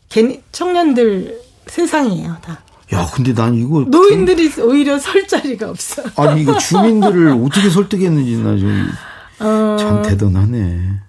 걔 0.08 0.40
청년들 0.52 1.40
세상이에요 1.66 2.36
다. 2.42 2.60
야, 2.92 3.08
근데 3.12 3.32
난 3.34 3.54
이거 3.54 3.80
노인들이 3.80 4.52
오히려 4.60 4.98
설 4.98 5.26
자리가 5.26 5.70
없어. 5.70 6.02
아니 6.16 6.42
이거 6.42 6.56
주민들을 6.58 7.28
어떻게 7.44 7.68
설득했는지 7.70 8.36
나좀참 8.36 9.96
어, 9.98 10.02
대단하네. 10.02 11.00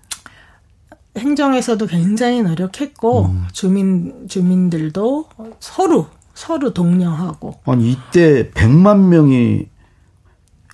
행정에서도 1.18 1.86
굉장히 1.88 2.42
노력했고 2.42 3.26
음. 3.28 3.46
주민 3.54 4.28
주민들도 4.28 5.30
서로 5.60 6.08
서로 6.36 6.74
독려하고 6.74 7.60
아니 7.66 7.92
이때 7.92 8.52
100만 8.52 9.08
명이 9.08 9.68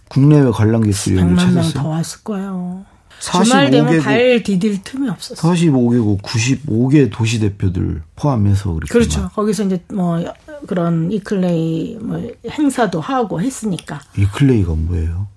국내외 0.10 0.52
관람객들이 0.52 1.18
여기 1.18 1.26
100만 1.26 1.36
명 1.36 1.53
더 1.53 1.62
찾았어요. 1.62 1.90
왔을 1.90 2.24
거예요. 2.24 2.86
주말 3.20 3.70
되면 3.70 3.94
45개국 4.00 4.04
발 4.04 4.44
디딜 4.44 4.84
틈이 4.84 5.08
없었어. 5.10 5.50
45개국 5.54 6.22
95개 6.24 7.10
도시 7.12 7.40
대표들 7.40 8.02
포함해서 8.16 8.74
그렇게 8.74 8.92
그렇죠. 8.92 9.30
거기서 9.30 9.66
이제 9.66 9.84
뭐 9.94 10.20
그런 10.68 11.12
이클레이 11.12 12.00
뭐 12.02 12.20
행사도 12.50 13.00
하고 13.00 13.40
했으니까 13.40 14.02
이클레이가 14.18 14.74
뭐예요? 14.74 15.28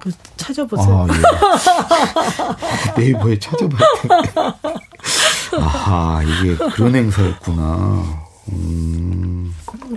그 0.00 0.10
찾아보세요. 0.36 1.06
아, 1.08 2.96
예. 2.98 3.00
네이버에 3.00 3.38
찾아봐야 3.38 3.78
돼. 4.02 5.58
아하, 5.58 6.22
이게 6.22 6.56
그런 6.74 6.94
행사였구나. 6.96 8.25
음, 8.52 9.52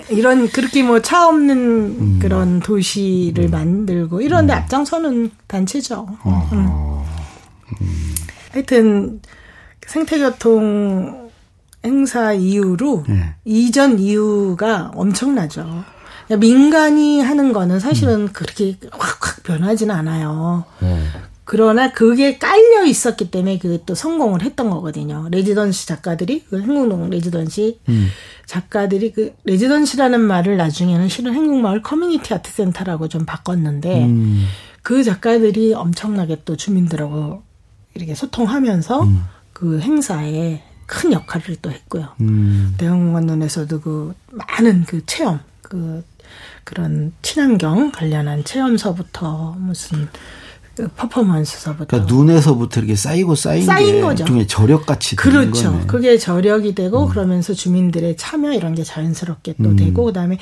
이런 0.10 0.48
그렇게 0.50 0.84
뭐 0.84 1.02
차 1.02 1.28
없는 1.28 1.58
음. 1.58 2.20
그런 2.22 2.60
도시를 2.60 3.50
만들고 3.50 4.22
이런데 4.22 4.54
앞장서는 4.54 5.32
단체죠. 5.48 6.08
음. 6.54 7.04
하여튼 8.52 9.22
생태교통 9.86 11.30
행사 11.86 12.34
이후로 12.34 13.06
네. 13.08 13.36
이전 13.46 14.00
이유가 14.00 14.92
엄청나죠. 14.96 15.84
민간이 16.38 17.22
하는 17.22 17.54
거는 17.54 17.80
사실은 17.80 18.22
음. 18.22 18.30
그렇게 18.34 18.78
확확 18.92 19.42
변하지는 19.44 19.96
않아요. 19.96 20.66
네. 20.80 21.04
그러나 21.52 21.92
그게 21.92 22.38
깔려 22.38 22.86
있었기 22.86 23.32
때문에 23.32 23.58
그게 23.58 23.80
또 23.88 23.96
성공을 23.96 24.44
했던 24.44 24.70
거거든요. 24.70 25.28
레지던시 25.32 25.88
작가들이 25.88 26.46
그 26.48 26.62
행궁동 26.62 27.10
레지던시 27.10 27.80
음. 27.90 28.08
작가들이 28.46 29.12
그 29.14 29.34
residency라는 29.46 30.22
말을 30.22 30.58
나중에는 30.58 31.10
실은 31.10 31.34
행궁마을 31.34 31.82
커뮤니티 31.82 32.36
아트 32.36 32.52
센터라고 32.52 33.08
좀 33.08 33.26
바꿨는데 33.26 34.06
음, 34.06 34.46
그 34.84 35.04
작가들이 35.04 35.74
엄청나게 35.74 36.44
또 36.46 36.56
주민들하고 36.56 37.42
이렇게 37.96 38.14
소통하면서 38.14 39.08
그 39.52 39.80
행사에 39.80 40.62
큰 40.86 41.14
역할을 41.14 41.56
또 41.64 41.72
했고요. 41.72 42.10
음, 42.22 42.76
대안공간 42.78 43.37
눈에서도 43.37 43.82
그 43.82 44.14
많은 44.34 44.84
그 44.86 45.04
체험, 45.08 45.40
그 45.64 46.04
그런 46.64 47.12
친환경 47.24 47.92
관련한 47.92 48.44
체험서부터 48.44 49.56
무슨 49.58 50.08
그 50.12 50.20
퍼포먼스서부터 50.88 51.86
그러니까 51.86 52.14
눈에서부터 52.14 52.80
이렇게 52.80 52.96
쌓이고 52.96 53.36
쌓인 53.36 53.66
쌓인 53.66 53.96
게 53.96 54.02
거죠. 54.02 54.26
중에 54.26 54.48
저력같이 54.48 55.16
되는 55.16 55.32
그렇죠. 55.52 55.72
거네. 55.72 55.86
그게 55.88 56.18
저력이 56.18 56.76
되고 56.76 57.08
그러면서 57.08 57.54
주민들의 57.54 58.18
참여 58.18 58.54
이런 58.54 58.76
게 58.76 58.84
자연스럽게 58.84 59.56
또 59.64 59.76
되고 59.76 60.06
그다음에 60.06 60.38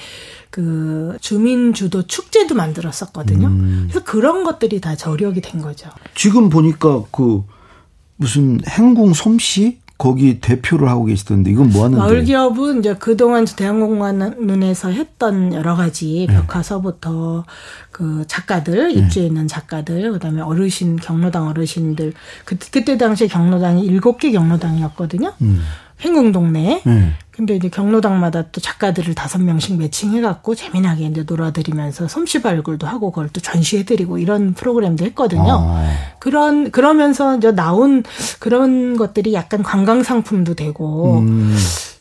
그 0.49 1.17
주민 1.21 1.73
주도 1.73 2.05
축제도 2.05 2.55
만들었었거든요. 2.55 3.51
그래서 3.87 4.03
그런 4.03 4.43
것들이 4.43 4.81
다 4.81 4.95
저력이 4.95 5.41
된 5.41 5.61
거죠. 5.61 5.89
지금 6.15 6.49
보니까 6.49 7.03
그 7.11 7.43
무슨 8.15 8.59
행궁 8.67 9.13
솜씨 9.13 9.79
거기 9.97 10.39
대표를 10.39 10.87
하고 10.89 11.05
계시던데 11.05 11.49
이건 11.49 11.69
뭐 11.69 11.85
하는데? 11.85 11.99
마을 11.99 12.23
기업은 12.23 12.79
이제 12.79 12.95
그동안 12.95 13.45
대한공관눈에서 13.45 14.89
했던 14.89 15.53
여러 15.53 15.75
가지 15.75 16.27
벽화서부터 16.29 17.45
그 17.91 18.23
작가들 18.27 18.91
입주해 18.95 19.25
있는 19.25 19.47
작가들 19.47 20.11
그다음에 20.11 20.41
어르신 20.41 20.97
경로당 20.97 21.47
어르신들 21.47 22.13
그 22.45 22.57
그때 22.71 22.97
당시에 22.97 23.27
경로당이 23.27 23.83
일곱 23.83 24.19
개 24.19 24.31
경로당이었거든요. 24.31 25.33
행궁동네. 26.01 26.81
네. 26.85 27.13
근데 27.31 27.55
이제 27.55 27.69
경로당마다 27.69 28.51
또 28.51 28.59
작가들을 28.59 29.13
다섯 29.13 29.39
명씩 29.39 29.77
매칭해갖고 29.77 30.55
재미나게 30.55 31.05
이제 31.05 31.23
놀아드리면서 31.27 32.07
솜씨 32.07 32.41
발굴도 32.41 32.87
하고 32.87 33.11
그걸 33.11 33.29
또 33.29 33.39
전시해드리고 33.41 34.17
이런 34.17 34.53
프로그램도 34.53 35.05
했거든요. 35.05 35.45
아. 35.47 35.93
그런 36.19 36.71
그러면서 36.71 37.37
이제 37.37 37.51
나온 37.51 38.03
그런 38.39 38.97
것들이 38.97 39.33
약간 39.33 39.61
관광 39.61 40.01
상품도 40.01 40.55
되고 40.55 41.19
음. 41.19 41.55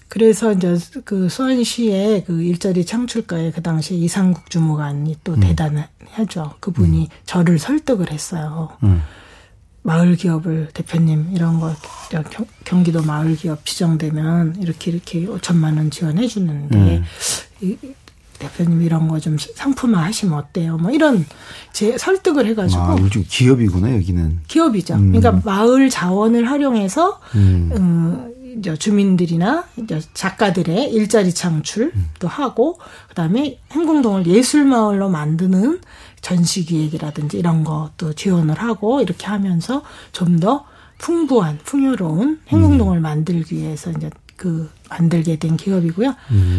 그래서 0.08 0.52
이제 0.52 0.78
그 1.04 1.28
수원시의 1.28 2.24
그 2.24 2.40
일자리 2.42 2.86
창출가에 2.86 3.50
그 3.50 3.60
당시에 3.62 3.98
이상국 3.98 4.48
주무관이 4.48 5.16
또 5.22 5.38
대단하죠. 5.38 6.54
그분이 6.60 7.08
저를 7.26 7.58
설득을 7.58 8.10
했어요. 8.10 8.70
음. 8.84 9.02
마을 9.86 10.16
기업을 10.16 10.68
대표님 10.74 11.28
이런 11.32 11.60
거 11.60 11.72
경, 12.30 12.44
경기도 12.64 13.02
마을 13.02 13.36
기업 13.36 13.64
지정되면 13.64 14.56
이렇게 14.60 14.90
이렇게 14.90 15.24
5천만 15.26 15.76
원 15.76 15.90
지원해 15.90 16.26
주는데 16.26 17.02
이, 17.60 17.76
대표님 18.38 18.82
이런 18.82 19.08
거 19.08 19.18
좀 19.20 19.36
상품화 19.38 20.02
하시면 20.04 20.36
어때요? 20.36 20.76
뭐 20.76 20.90
이런 20.90 21.24
제 21.72 21.96
설득을 21.96 22.46
해가지고 22.46 22.82
아, 22.82 22.96
요즘 23.00 23.24
기업이구나 23.26 23.94
여기는. 23.96 24.40
기업이죠. 24.48 24.94
음. 24.94 25.12
그러니까 25.12 25.40
마을 25.44 25.88
자원을 25.88 26.50
활용해서 26.50 27.20
음, 27.36 28.32
이제 28.58 28.76
주민들이나 28.76 29.64
이제 29.76 30.00
작가들의 30.14 30.90
일자리 30.92 31.32
창출도 31.32 32.26
하고 32.28 32.78
그다음에 33.08 33.58
행궁동을 33.72 34.26
예술 34.26 34.64
마을로 34.64 35.08
만드는 35.10 35.80
전시 36.20 36.64
기획이라든지 36.64 37.38
이런 37.38 37.64
것도 37.64 38.12
지원을 38.14 38.54
하고 38.54 39.00
이렇게 39.00 39.26
하면서 39.26 39.82
좀 40.12 40.40
더 40.40 40.64
풍부한 40.98 41.58
풍요로운 41.64 42.40
행궁동을 42.48 43.00
만들기 43.00 43.56
위해서 43.56 43.90
이제 43.90 44.10
그 44.36 44.70
만들게 44.88 45.36
된 45.38 45.56
기업이고요. 45.56 46.14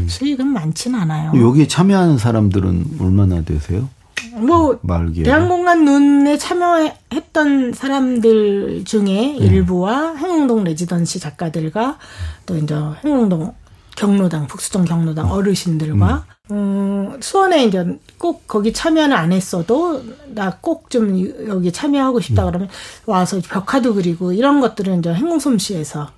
수익은 0.07 0.47
많지는 0.47 0.99
않아요. 0.99 1.31
여기에 1.39 1.67
참여하는 1.67 2.17
사람들은 2.17 2.97
얼마나 2.99 3.41
되세요? 3.41 3.89
뭐. 4.33 4.79
대한공간 5.23 5.85
눈에 5.85 6.37
참여했던 6.37 7.73
사람들 7.73 8.83
중에 8.85 9.35
일부와 9.37 10.15
행궁동 10.15 10.63
레지던시 10.63 11.19
작가들과 11.19 11.97
또 12.45 12.57
이제 12.57 12.75
행궁동 13.03 13.53
경로당 13.97 14.47
북수동 14.47 14.85
경로당 14.85 15.29
어르신들과 15.31 16.23
음, 16.51 17.17
수원에 17.19 17.65
이제 17.65 17.83
꼭 18.17 18.47
거기 18.47 18.71
참여는 18.71 19.15
안 19.15 19.33
했어도 19.33 20.01
나 20.33 20.51
꼭 20.61 20.87
좀 20.89 21.19
여기 21.47 21.71
참여하고 21.71 22.21
싶다 22.21 22.45
그러면 22.45 22.69
와서 23.05 23.41
벽화도 23.41 23.95
그리고 23.95 24.31
이런 24.31 24.61
것들은 24.61 24.99
이제 24.99 25.13
행궁솜씨에서 25.13 26.09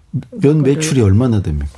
연 0.43 0.61
매출이 0.61 1.01
얼마나 1.01 1.41
됩니까? 1.41 1.71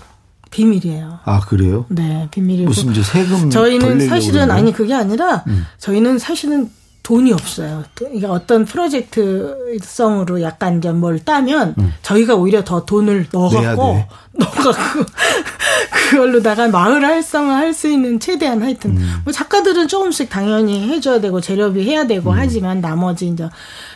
비밀이에요. 0.50 1.20
아 1.24 1.40
그래요? 1.40 1.86
네, 1.88 2.28
비밀이고 2.32 2.68
무슨 2.70 2.92
이제 2.92 3.02
세금 3.04 3.50
저희는 3.50 4.08
사실은? 4.10 4.46
음. 4.50 4.52
아니 4.52 4.74
그게 4.74 4.94
아니라 4.94 5.46
저희는 5.78 6.20
사실은 6.20 6.70
돈이 7.04 7.34
없어요. 7.34 7.84
이게 8.14 8.26
어떤 8.28 8.64
프로젝트성으로 8.66 10.42
약간 10.42 10.78
이제 10.78 10.92
뭘 10.92 11.20
따면 11.20 11.76
저희가 12.04 12.36
오히려 12.36 12.64
더 12.64 12.86
돈을 12.86 13.14
음. 13.16 13.28
넣어갖고 13.32 13.94
돼. 13.94 14.08
넣어갖고 14.34 15.06
그걸로다가 16.10 16.68
마을 16.68 17.04
활성화 17.04 17.56
할 17.58 17.74
수 17.74 17.88
있는 17.88 18.20
최대한 18.20 18.62
하여튼 18.62 18.98
음. 18.98 19.22
뭐 19.24 19.32
작가들은 19.34 19.88
조금씩 19.88 20.30
당연히 20.30 20.90
해줘야 20.90 21.20
되고 21.22 21.40
재료비 21.42 21.84
해야 21.84 22.06
되고 22.06 22.32
하지만 22.34 22.82
나머지 22.82 23.28
이제 23.28 23.50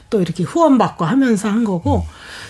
또 0.10 0.22
이렇게 0.22 0.44
후원 0.44 0.78
받고 0.78 1.04
하면서 1.06 1.50
한 1.50 1.64
거고 1.64 2.06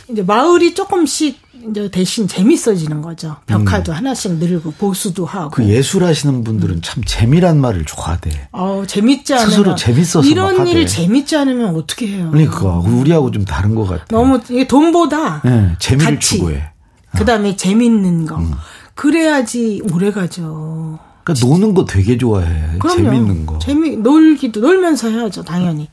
이제 0.08 0.22
마을이 0.22 0.74
조금씩 0.76 1.40
이제 1.70 1.90
대신 1.90 2.28
재밌어지는 2.28 3.02
거죠. 3.02 3.38
벽화도 3.48 3.94
하나씩 3.94 4.34
늘고 4.36 4.72
보수도 4.74 5.26
하고. 5.26 5.48
음. 5.48 5.50
그 5.52 5.70
예술하시는 5.70 6.44
분들은 6.44 6.82
참 6.82 7.04
재미란 7.06 7.60
말을 7.60 7.86
좋아하대. 7.86 8.50
어 8.52 8.84
재밌지 8.88 9.34
않으면 9.34 9.50
스스로 9.50 9.76
재밌어서 9.76 10.20
막 10.22 10.32
이런. 10.32 10.68
일을 10.68 10.88
재밌지 10.88 11.36
않으면 11.36 11.76
어떻게 11.76 12.08
해요? 12.08 12.30
그러니까 12.32 12.78
우리하고 12.80 13.32
좀 13.32 13.46
다른 13.46 13.76
것 13.76 13.86
같아. 13.86 14.06
너무 14.10 14.40
이게 14.50 14.68
돈보다 14.68 15.42
네, 15.44 15.76
재미를 15.80 16.16
가치, 16.16 16.38
추구해. 16.38 16.58
어. 16.58 17.18
그다음에 17.18 17.56
재밌는 17.56 18.26
거 18.26 18.38
음. 18.38 18.52
그래야지 18.94 19.82
오래 19.94 20.12
가죠. 20.12 21.00
그러니까 21.24 21.46
노는 21.48 21.74
거 21.74 21.86
되게 21.86 22.18
좋아해. 22.18 22.78
그럼요. 22.80 22.96
재밌는 23.04 23.46
거. 23.46 23.60
재미 23.60 23.98
놀기도 23.98 24.60
놀면서 24.62 25.10
해야죠 25.10 25.44
당연히. 25.44 25.90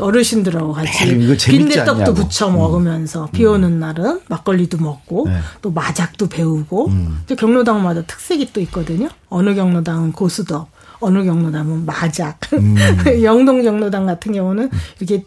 어르신들하고 0.00 0.72
같이 0.72 0.98
재밌지 0.98 1.50
빈대떡도 1.50 1.92
않냐고. 1.92 2.10
음. 2.10 2.14
부쳐 2.14 2.50
먹으면서 2.50 3.28
비 3.32 3.44
오는 3.44 3.78
날은 3.78 4.20
막걸리도 4.28 4.78
먹고 4.78 5.28
네. 5.28 5.38
또 5.60 5.70
마작도 5.70 6.28
배우고 6.28 6.88
음. 6.88 7.22
또 7.26 7.36
경로당마다 7.36 8.02
특색이 8.02 8.52
또 8.52 8.60
있거든요. 8.62 9.08
어느 9.28 9.54
경로당은 9.54 10.12
고수덕, 10.12 10.68
어느 11.00 11.24
경로당은 11.24 11.86
마작. 11.86 12.38
음. 12.54 12.76
영동 13.22 13.62
경로당 13.62 14.06
같은 14.06 14.32
경우는 14.32 14.70
이렇게 15.00 15.24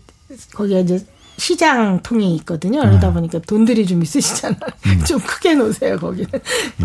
거기에 0.54 0.82
이제 0.82 1.06
시장 1.38 2.02
통이 2.02 2.36
있거든요. 2.38 2.82
네. 2.84 2.90
그러다 2.90 3.12
보니까 3.14 3.40
돈들이 3.40 3.86
좀 3.86 4.02
있으시잖아요. 4.02 4.60
음. 4.88 5.04
좀 5.06 5.20
크게 5.20 5.56
놓으세요, 5.56 5.98
거기는. 6.00 6.30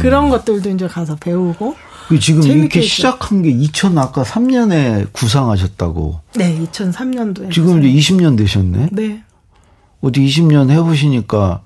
그런 0.00 0.28
것들도 0.28 0.70
이제 0.70 0.86
가서 0.88 1.16
배우고. 1.16 1.76
그 2.10 2.18
지금 2.18 2.42
이렇게 2.42 2.80
했죠. 2.80 2.88
시작한 2.88 3.42
게 3.42 3.50
2000 3.50 3.96
아까 3.96 4.24
3년에 4.24 5.12
구상하셨다고. 5.12 6.18
네, 6.34 6.58
2003년도에. 6.72 7.52
지금 7.52 7.80
이제 7.84 8.14
20년 8.14 8.36
되셨네. 8.36 8.88
네. 8.90 9.22
어디 10.00 10.20
20년 10.26 10.70
해보시니까 10.70 11.62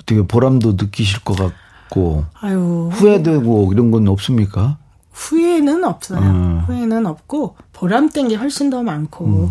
어떻게 0.00 0.22
보람도 0.26 0.72
느끼실 0.80 1.20
것 1.20 1.36
같고 1.36 2.24
아유. 2.40 2.88
후회되고 2.90 3.70
이런 3.74 3.90
건 3.90 4.08
없습니까? 4.08 4.78
후회는 5.12 5.84
없어요. 5.84 6.20
음. 6.20 6.62
후회는 6.66 7.04
없고 7.04 7.56
보람된 7.74 8.28
게 8.28 8.34
훨씬 8.36 8.70
더 8.70 8.82
많고. 8.82 9.50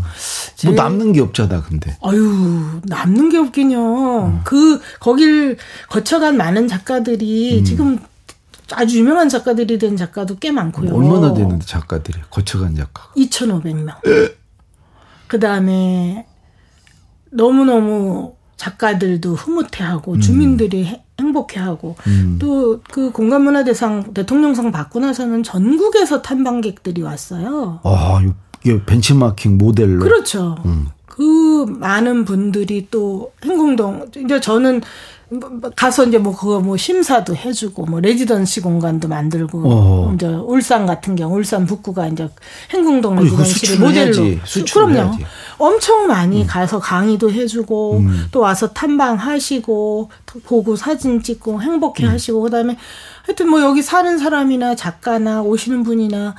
제- 0.55 0.69
뭐 0.69 0.75
남는 0.75 1.13
게 1.13 1.21
없잖아, 1.21 1.61
근데. 1.61 1.95
아유 2.01 2.81
남는 2.85 3.29
게 3.29 3.37
없긴요. 3.37 4.25
음. 4.25 4.41
그 4.43 4.81
거길 4.99 5.57
거쳐간 5.87 6.35
많은 6.35 6.67
작가들이 6.67 7.59
음. 7.59 7.63
지금 7.63 7.99
아주 8.73 8.99
유명한 8.99 9.29
작가들이 9.29 9.77
된 9.77 9.97
작가도 9.97 10.37
꽤 10.39 10.51
많고요. 10.51 10.95
얼마나 10.95 11.33
되는데 11.33 11.65
작가들이 11.65 12.19
거쳐간 12.29 12.75
작가가. 12.75 13.09
2,500명. 13.15 13.93
그 15.27 15.39
다음에 15.39 16.25
너무너무 17.31 18.35
작가들도 18.57 19.33
흐뭇해하고 19.35 20.19
주민들이 20.19 20.85
해- 20.85 21.03
행복해하고 21.19 21.95
음. 22.07 22.37
또그 22.39 23.11
공간문화대상 23.11 24.13
대통령상 24.13 24.71
받고 24.71 24.99
나서는 24.99 25.43
전국에서 25.43 26.21
탐방객들이 26.21 27.01
왔어요. 27.01 27.79
아, 27.83 28.21
이게 28.63 28.83
벤치마킹 28.85 29.57
모델로. 29.57 29.99
그렇죠. 30.03 30.57
그 31.05 31.65
많은 31.67 32.25
분들이 32.25 32.87
또 32.91 33.31
행궁동 33.43 34.11
이제 34.25 34.39
저는 34.39 34.75
뭐 34.75 34.81
가서 35.77 36.05
이제 36.07 36.17
뭐 36.17 36.35
그거 36.35 36.59
뭐 36.59 36.75
심사도 36.75 37.33
해주고 37.35 37.85
뭐 37.85 38.01
레지던시 38.01 38.59
공간도 38.59 39.07
만들고 39.07 39.65
어허. 39.65 40.13
이제 40.15 40.27
울산 40.27 40.85
같은 40.85 41.15
경우 41.15 41.35
울산 41.37 41.65
북구가 41.65 42.07
이제 42.07 42.29
행궁동 42.73 43.15
레지던시를 43.15 43.55
수출을 43.55 43.79
모델로. 43.87 44.37
수- 44.45 44.65
그럼요. 44.73 44.93
해야지. 44.93 45.19
음. 45.19 45.25
엄청 45.57 46.07
많이 46.07 46.45
가서 46.45 46.79
강의도 46.79 47.31
해주고 47.31 48.03
또 48.31 48.39
와서 48.41 48.73
탐방하시고 48.73 50.09
보고 50.45 50.75
사진 50.75 51.23
찍고 51.23 51.55
음. 51.55 51.61
행복해하시고 51.61 52.41
그다음에 52.41 52.75
하여튼 53.25 53.49
뭐 53.49 53.61
여기 53.61 53.81
사는 53.81 54.17
사람이나 54.17 54.75
작가나 54.75 55.41
오시는 55.41 55.83
분이나 55.83 56.35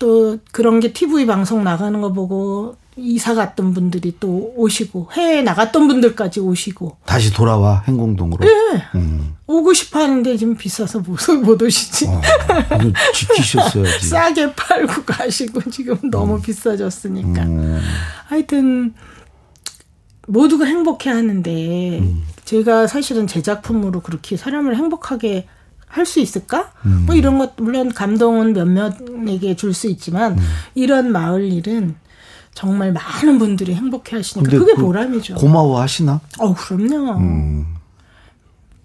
또 0.00 0.38
그런 0.50 0.80
게 0.80 0.92
TV 0.92 1.26
방송 1.26 1.62
나가는 1.62 2.00
거 2.00 2.12
보고 2.12 2.74
이사 2.96 3.34
갔던 3.34 3.72
분들이 3.72 4.14
또 4.20 4.52
오시고 4.56 5.08
해외 5.12 5.42
나갔던 5.42 5.88
분들까지 5.88 6.40
오시고 6.40 6.98
다시 7.06 7.32
돌아와 7.32 7.82
행궁동으로. 7.88 8.44
네. 8.44 8.82
음. 8.96 9.34
오고 9.46 9.72
싶어 9.72 10.00
하는데 10.00 10.36
지금 10.36 10.56
비싸서 10.56 11.00
못, 11.00 11.18
못 11.42 11.60
오시지. 11.62 12.06
어, 12.06 12.20
지키셨어야지. 13.14 14.06
싸게 14.08 14.54
팔고 14.54 15.04
가시고 15.04 15.70
지금 15.70 15.96
너무 16.10 16.36
음. 16.36 16.42
비싸졌으니까. 16.42 17.42
음. 17.44 17.80
하여튼 18.26 18.94
모두가 20.26 20.64
행복해 20.66 21.10
하는데 21.10 21.98
음. 21.98 22.22
제가 22.44 22.86
사실은 22.86 23.26
제 23.26 23.42
작품으로 23.42 24.00
그렇게 24.00 24.36
사람을 24.36 24.76
행복하게 24.76 25.46
할 25.86 26.06
수 26.06 26.20
있을까? 26.20 26.72
음. 26.86 27.04
뭐 27.06 27.14
이런 27.14 27.36
것 27.38 27.52
물론 27.58 27.92
감동은 27.92 28.54
몇몇에게 28.54 29.56
줄 29.56 29.74
수 29.74 29.88
있지만 29.88 30.32
음. 30.32 30.38
이런 30.74 31.12
마을 31.12 31.52
일은 31.52 31.96
정말 32.54 32.92
많은 32.92 33.38
분들이 33.38 33.74
행복해 33.74 34.16
하시니까 34.16 34.50
그게 34.50 34.74
그 34.74 34.82
보람이죠. 34.82 35.34
고마워 35.36 35.80
하시나? 35.80 36.20
어, 36.38 36.54
그럼요. 36.54 37.18
음. 37.18 37.74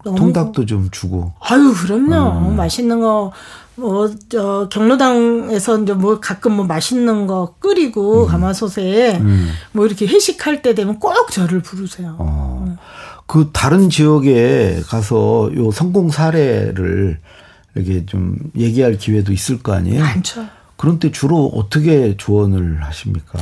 통닭도 0.03 0.65
좀 0.65 0.89
주고. 0.89 1.33
아유, 1.41 1.73
그럼요. 1.73 2.49
음. 2.49 2.55
맛있는 2.55 3.01
거, 3.01 3.33
뭐, 3.75 4.09
저, 4.29 4.69
경로당에서 4.71 5.81
이제 5.81 5.93
뭐 5.93 6.19
가끔 6.21 6.53
뭐 6.53 6.65
맛있는 6.65 7.27
거 7.27 7.55
끓이고, 7.59 8.23
음. 8.23 8.27
가마솥에, 8.27 9.17
음. 9.17 9.49
뭐 9.73 9.85
이렇게 9.85 10.07
회식할 10.07 10.61
때 10.61 10.73
되면 10.73 10.99
꼭 10.99 11.29
저를 11.31 11.61
부르세요. 11.61 12.15
어. 12.19 12.77
그 13.25 13.49
다른 13.51 13.89
지역에 13.89 14.81
가서 14.87 15.51
요 15.55 15.71
성공 15.71 16.09
사례를 16.09 17.19
이렇게 17.75 18.05
좀 18.05 18.37
얘기할 18.55 18.97
기회도 18.97 19.33
있을 19.33 19.61
거 19.61 19.73
아니에요? 19.73 20.01
많죠. 20.01 20.45
그런 20.77 20.99
때 20.99 21.11
주로 21.11 21.47
어떻게 21.47 22.15
조언을 22.17 22.83
하십니까? 22.83 23.39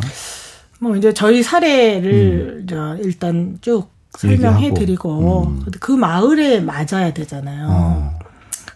뭐 0.80 0.96
이제 0.96 1.14
저희 1.14 1.44
사례를 1.44 2.66
음. 2.70 3.00
일단 3.04 3.58
쭉 3.62 3.90
설명해 4.18 4.74
드리고 4.74 5.48
음. 5.48 5.66
그 5.80 5.92
마을에 5.92 6.62
맞아야 6.62 7.14
되잖아요. 7.14 7.68
어. 7.70 8.20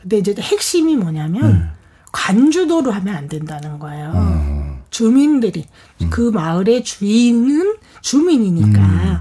근데 0.01 0.17
이제 0.17 0.35
핵심이 0.39 0.95
뭐냐면 0.95 1.43
음. 1.45 1.69
관주도로 2.11 2.91
하면 2.91 3.15
안 3.15 3.27
된다는 3.27 3.79
거예요. 3.79 4.11
어. 4.13 4.79
주민들이 4.89 5.65
음. 6.01 6.09
그 6.09 6.21
마을의 6.31 6.83
주인은 6.83 7.75
주민이니까 8.01 8.79
음. 8.81 9.17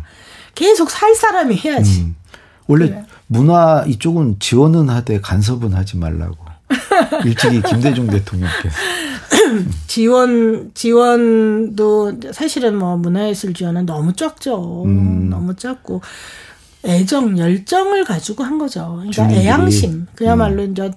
계속 0.54 0.90
살 0.90 1.14
사람이 1.14 1.56
해야지. 1.56 2.00
음. 2.02 2.16
원래 2.66 2.88
그래. 2.88 3.04
문화 3.26 3.84
이쪽은 3.86 4.36
지원은 4.40 4.88
하되 4.88 5.20
간섭은 5.20 5.74
하지 5.74 5.96
말라고. 5.96 6.47
일찍이 7.24 7.62
김대중 7.62 8.06
대통령께서. 8.06 8.76
지원 9.86 10.70
지원도 10.74 12.20
사실은 12.32 12.76
뭐 12.76 12.96
문화예술 12.96 13.54
지원은 13.54 13.86
너무 13.86 14.12
적죠. 14.12 14.84
음. 14.84 15.30
너무 15.30 15.54
적고 15.54 16.02
애정 16.84 17.38
열정을 17.38 18.04
가지고 18.04 18.44
한 18.44 18.58
거죠. 18.58 18.86
그러니까 18.96 19.12
주민들이. 19.12 19.40
애양심 19.40 20.06
그야말로 20.14 20.62
음. 20.62 20.72
이제 20.72 20.90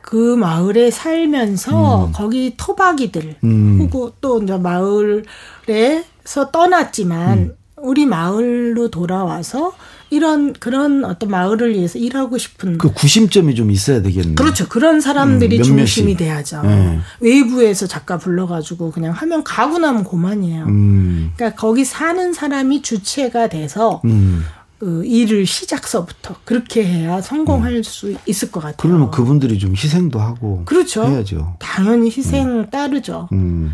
그 0.00 0.36
마을에 0.36 0.90
살면서 0.90 2.06
음. 2.06 2.12
거기 2.12 2.54
토박이들 2.56 3.36
음. 3.44 3.80
혹은 3.80 4.12
또 4.20 4.42
이제 4.42 4.56
마을에서 4.56 6.50
떠났지만 6.52 7.38
음. 7.38 7.56
우리 7.76 8.06
마을로 8.06 8.90
돌아와서 8.90 9.72
이런 10.10 10.52
그런 10.52 11.04
어떤 11.04 11.30
마을을 11.30 11.74
위해서 11.74 11.98
일하고 11.98 12.38
싶은 12.38 12.78
그 12.78 12.92
구심점이 12.92 13.54
좀 13.54 13.70
있어야 13.70 14.02
되겠네요. 14.02 14.34
그렇죠. 14.36 14.68
그런 14.68 15.00
사람들이 15.00 15.58
음, 15.58 15.62
중심이 15.62 16.16
돼야죠. 16.16 16.62
네. 16.62 17.00
외부에서 17.20 17.86
작가 17.86 18.16
불러가지고 18.16 18.92
그냥 18.92 19.12
하면 19.12 19.42
가고 19.42 19.78
나면 19.78 20.04
고만이에요. 20.04 20.64
음. 20.66 21.32
그러니까 21.36 21.60
거기 21.60 21.84
사는 21.84 22.32
사람이 22.32 22.82
주체가 22.82 23.48
돼서 23.48 24.00
음. 24.04 24.44
그 24.78 25.04
일을 25.06 25.46
시작서부터 25.46 26.36
그렇게 26.44 26.84
해야 26.84 27.20
성공할 27.22 27.76
음. 27.76 27.82
수 27.82 28.14
있을 28.26 28.50
것 28.50 28.60
같아요. 28.60 28.76
그러면 28.76 29.10
그분들이 29.10 29.58
좀 29.58 29.72
희생도 29.72 30.20
하고 30.20 30.62
그렇죠. 30.66 31.04
해야죠. 31.04 31.56
당연히 31.58 32.10
희생 32.10 32.46
음. 32.60 32.70
따르죠. 32.70 33.28
음. 33.32 33.72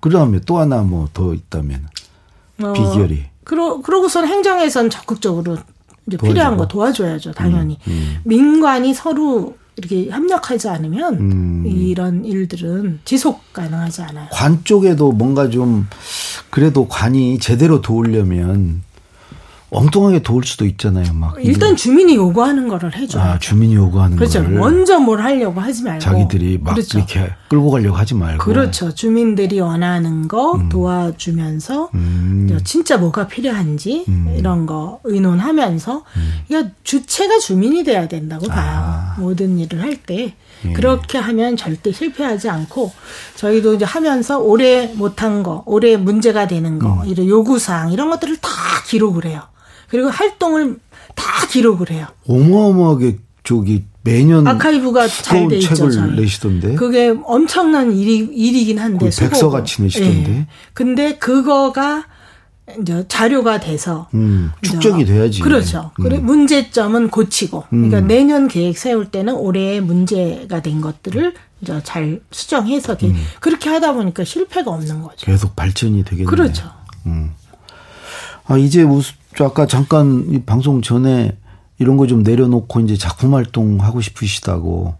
그다음에 0.00 0.40
또 0.44 0.58
하나 0.58 0.82
뭐 0.82 1.08
더 1.14 1.32
있다면 1.34 1.86
어, 2.62 2.72
비결이. 2.72 3.24
그러 3.50 3.80
그러고선 3.80 4.28
행정에선 4.28 4.90
적극적으로 4.90 5.58
이제 6.06 6.16
필요한 6.16 6.56
거 6.56 6.68
도와줘야죠, 6.68 7.32
당연히. 7.32 7.78
음, 7.88 7.92
음. 7.92 8.16
민관이 8.22 8.94
서로 8.94 9.56
이렇게 9.74 10.08
협력하지 10.08 10.68
않으면 10.68 11.14
음. 11.14 11.64
이런 11.66 12.24
일들은 12.24 13.00
지속 13.04 13.52
가능하지 13.52 14.02
않아요. 14.02 14.28
관 14.30 14.62
쪽에도 14.62 15.10
뭔가 15.10 15.50
좀 15.50 15.88
그래도 16.50 16.86
관이 16.86 17.40
제대로 17.40 17.80
도우려면 17.80 18.82
엉뚱하게 19.70 20.22
도울 20.22 20.44
수도 20.44 20.64
있잖아요. 20.66 21.12
막 21.14 21.36
일단 21.40 21.76
주민이 21.76 22.16
요구하는 22.16 22.68
거를 22.68 22.94
해줘요. 22.96 23.22
아, 23.22 23.38
주민이 23.38 23.74
요구하는 23.74 24.16
그렇죠. 24.16 24.42
거를 24.42 24.58
먼저 24.58 24.98
뭘 24.98 25.22
하려고 25.22 25.60
하지 25.60 25.84
말고 25.84 26.00
자기들이 26.00 26.58
막 26.62 26.74
그렇죠. 26.74 26.98
이렇게 26.98 27.32
끌고 27.48 27.70
가려고 27.70 27.96
하지 27.96 28.14
말고 28.14 28.44
그렇죠. 28.44 28.92
주민들이 28.94 29.60
원하는 29.60 30.26
거 30.28 30.54
음. 30.54 30.68
도와주면서 30.68 31.90
음. 31.94 32.58
진짜 32.64 32.96
뭐가 32.98 33.26
필요한지 33.28 34.04
음. 34.08 34.34
이런 34.36 34.66
거 34.66 35.00
의논하면서 35.04 36.04
음. 36.16 36.54
야 36.54 36.64
주체가 36.82 37.38
주민이 37.38 37.84
돼야 37.84 38.08
된다고 38.08 38.46
아. 38.50 38.54
봐요. 38.54 39.24
모든 39.24 39.58
일을 39.58 39.80
할 39.80 40.00
때 40.06 40.34
예. 40.64 40.72
그렇게 40.72 41.18
하면 41.18 41.56
절대 41.56 41.92
실패하지 41.92 42.48
않고 42.48 42.92
저희도 43.36 43.74
이제 43.74 43.84
하면서 43.84 44.38
올해 44.38 44.92
못한 44.94 45.42
거, 45.42 45.62
올해 45.66 45.96
문제가 45.96 46.46
되는 46.46 46.78
거, 46.78 47.02
음. 47.02 47.06
이런 47.08 47.26
요구사항 47.28 47.92
이런 47.92 48.10
것들을 48.10 48.36
다 48.38 48.50
기록을 48.86 49.24
해요. 49.26 49.42
그리고 49.90 50.08
활동을 50.08 50.78
다 51.14 51.46
기록을 51.48 51.90
해요. 51.90 52.06
어마어마하게 52.28 53.18
저기 53.44 53.84
매년 54.02 54.46
아카이브가 54.46 55.08
잘 55.08 55.48
돼 55.48 55.56
있죠. 55.58 55.74
책을 55.74 55.90
저희. 55.90 56.16
내시던데. 56.16 56.74
그게 56.76 57.14
엄청난 57.24 57.92
일이 57.94 58.18
일이긴 58.18 58.78
한데 58.78 59.10
백서 59.18 59.50
같이 59.50 59.82
내시던데. 59.82 60.30
네. 60.30 60.46
근데 60.72 61.18
그거가 61.18 62.06
이제 62.80 63.04
자료가 63.08 63.58
돼서 63.58 64.08
음, 64.14 64.52
축적이 64.62 65.04
돼야지. 65.04 65.40
그렇죠. 65.40 65.90
음. 65.98 66.02
그래 66.04 66.18
문제점은 66.18 67.10
고치고. 67.10 67.64
그러니까 67.68 67.98
음. 67.98 68.06
내년 68.06 68.46
계획 68.48 68.78
세울 68.78 69.10
때는 69.10 69.34
올해 69.34 69.80
문제가 69.80 70.62
된 70.62 70.80
것들을 70.80 71.34
이제 71.60 71.80
잘 71.82 72.20
수정해서 72.30 72.96
음. 73.02 73.16
그렇게 73.40 73.68
하다 73.68 73.92
보니까 73.94 74.22
실패가 74.24 74.70
없는 74.70 75.02
거죠. 75.02 75.26
계속 75.26 75.56
발전이 75.56 76.04
되겠네요. 76.04 76.26
그렇죠. 76.28 76.70
음. 77.06 77.32
아 78.46 78.56
이제 78.56 78.84
무슨 78.84 79.14
아까 79.46 79.66
잠깐 79.66 80.26
이 80.30 80.40
방송 80.42 80.82
전에 80.82 81.36
이런 81.78 81.96
거 81.96 82.06
좀 82.06 82.22
내려놓고 82.22 82.80
이제 82.80 82.96
작품 82.96 83.34
활동 83.34 83.80
하고 83.80 84.00
싶으시다고 84.00 84.94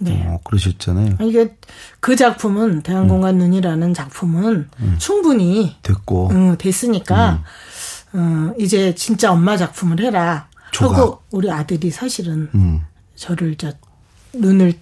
네. 0.00 0.24
어, 0.26 0.40
그러셨잖아요. 0.44 1.16
이게 1.22 1.56
그 2.00 2.16
작품은 2.16 2.82
대한공간 2.82 3.36
음. 3.36 3.38
눈이라는 3.38 3.94
작품은 3.94 4.68
음. 4.80 4.96
충분히 4.98 5.76
됐고 5.82 6.28
음, 6.30 6.56
됐으니까 6.58 7.44
음. 8.14 8.50
어, 8.50 8.54
이제 8.58 8.94
진짜 8.94 9.32
엄마 9.32 9.56
작품을 9.56 10.00
해라 10.00 10.48
조각. 10.72 10.98
하고 10.98 11.20
우리 11.30 11.50
아들이 11.50 11.90
사실은 11.90 12.48
음. 12.54 12.80
저를 13.14 13.54
저 13.56 13.72
눈을 14.34 14.74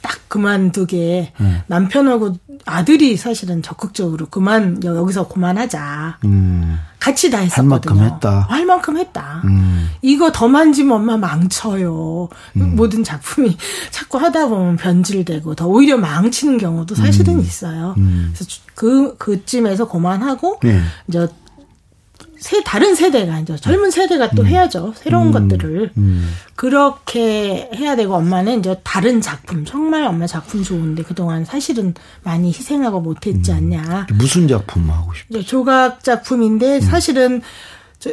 딱 0.00 0.18
그만두게 0.28 1.32
음. 1.40 1.60
남편하고 1.66 2.36
아들이 2.64 3.16
사실은 3.16 3.62
적극적으로 3.62 4.26
그만 4.26 4.82
여기서 4.82 5.28
그만하자. 5.28 6.18
음. 6.24 6.78
같이 6.98 7.30
다 7.30 7.38
했었거든요. 7.38 7.72
할 7.72 7.98
만큼 7.98 8.14
했다. 8.14 8.46
할 8.48 8.64
만큼 8.66 8.96
했다. 8.96 9.42
음. 9.44 9.90
이거 10.02 10.30
더 10.30 10.46
만지면 10.46 10.98
엄마 10.98 11.16
망쳐요. 11.16 12.28
음. 12.56 12.76
모든 12.76 13.02
작품이 13.02 13.56
자꾸 13.90 14.18
하다 14.18 14.46
보면 14.46 14.76
변질되고 14.76 15.56
더 15.56 15.66
오히려 15.66 15.96
망치는 15.96 16.58
경우도 16.58 16.94
사실은 16.94 17.34
음. 17.34 17.40
있어요. 17.40 17.94
음. 17.98 18.32
그래서 18.32 18.60
그 18.74 19.16
그쯤에서 19.16 19.88
그만하고 19.88 20.60
네. 20.62 20.80
이제 21.08 21.26
세 22.42 22.60
다른 22.64 22.96
세대가 22.96 23.38
이제 23.38 23.56
젊은 23.56 23.92
세대가 23.92 24.30
또 24.30 24.42
음. 24.42 24.46
해야죠 24.46 24.94
새로운 24.96 25.28
음. 25.28 25.32
것들을 25.32 25.92
음. 25.96 26.34
그렇게 26.56 27.70
해야 27.72 27.94
되고 27.94 28.14
엄마는 28.14 28.58
이제 28.58 28.74
다른 28.82 29.20
작품 29.20 29.64
정말 29.64 30.02
엄마 30.02 30.26
작품 30.26 30.64
좋은데 30.64 31.04
그동안 31.04 31.44
사실은 31.44 31.94
많이 32.24 32.48
희생하고 32.48 33.00
못했지 33.00 33.52
음. 33.52 33.56
않냐 33.56 34.08
무슨 34.14 34.48
작품 34.48 34.90
하고 34.90 35.14
싶죠 35.14 35.40
조각 35.44 36.02
작품인데 36.02 36.76
음. 36.76 36.80
사실은 36.80 37.42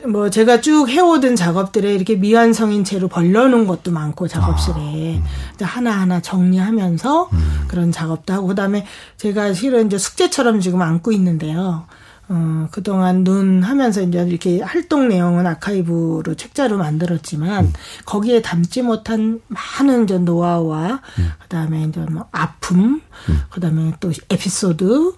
뭐 0.08 0.30
제가 0.30 0.62
쭉 0.62 0.88
해오던 0.88 1.36
작업들에 1.36 1.92
이렇게 1.92 2.16
미완성인 2.16 2.84
채로 2.84 3.08
벌려놓은 3.08 3.66
것도 3.66 3.90
많고 3.90 4.28
작업실에 4.28 5.20
아, 5.60 5.66
하나 5.66 6.00
하나 6.00 6.22
정리하면서 6.22 7.32
그런 7.68 7.92
작업도 7.92 8.32
하고 8.32 8.46
그다음에 8.46 8.86
제가 9.18 9.54
실은 9.54 9.88
이제 9.88 9.98
숙제처럼 9.98 10.60
지금 10.60 10.84
안고 10.84 11.12
있는데요. 11.14 11.88
어, 12.30 12.68
그동안 12.72 13.24
눈 13.24 13.64
하면서 13.64 14.02
이제 14.02 14.22
이렇게 14.22 14.62
활동 14.62 15.08
내용은 15.08 15.48
아카이브로 15.48 16.36
책자로 16.36 16.78
만들었지만 16.78 17.66
음. 17.66 17.74
거기에 18.06 18.44
담지 18.44 18.84
못한 18.84 19.42
많은 19.48 20.04
이제 20.04 20.20
노하우와 20.20 21.02
음. 21.20 21.30
그다음에 21.42 21.84
이제 21.86 22.00
뭐 22.02 22.28
아픔, 22.32 23.02
음. 23.30 23.40
그다음에 23.50 23.94
또 24.00 24.12
에피소드 24.30 25.14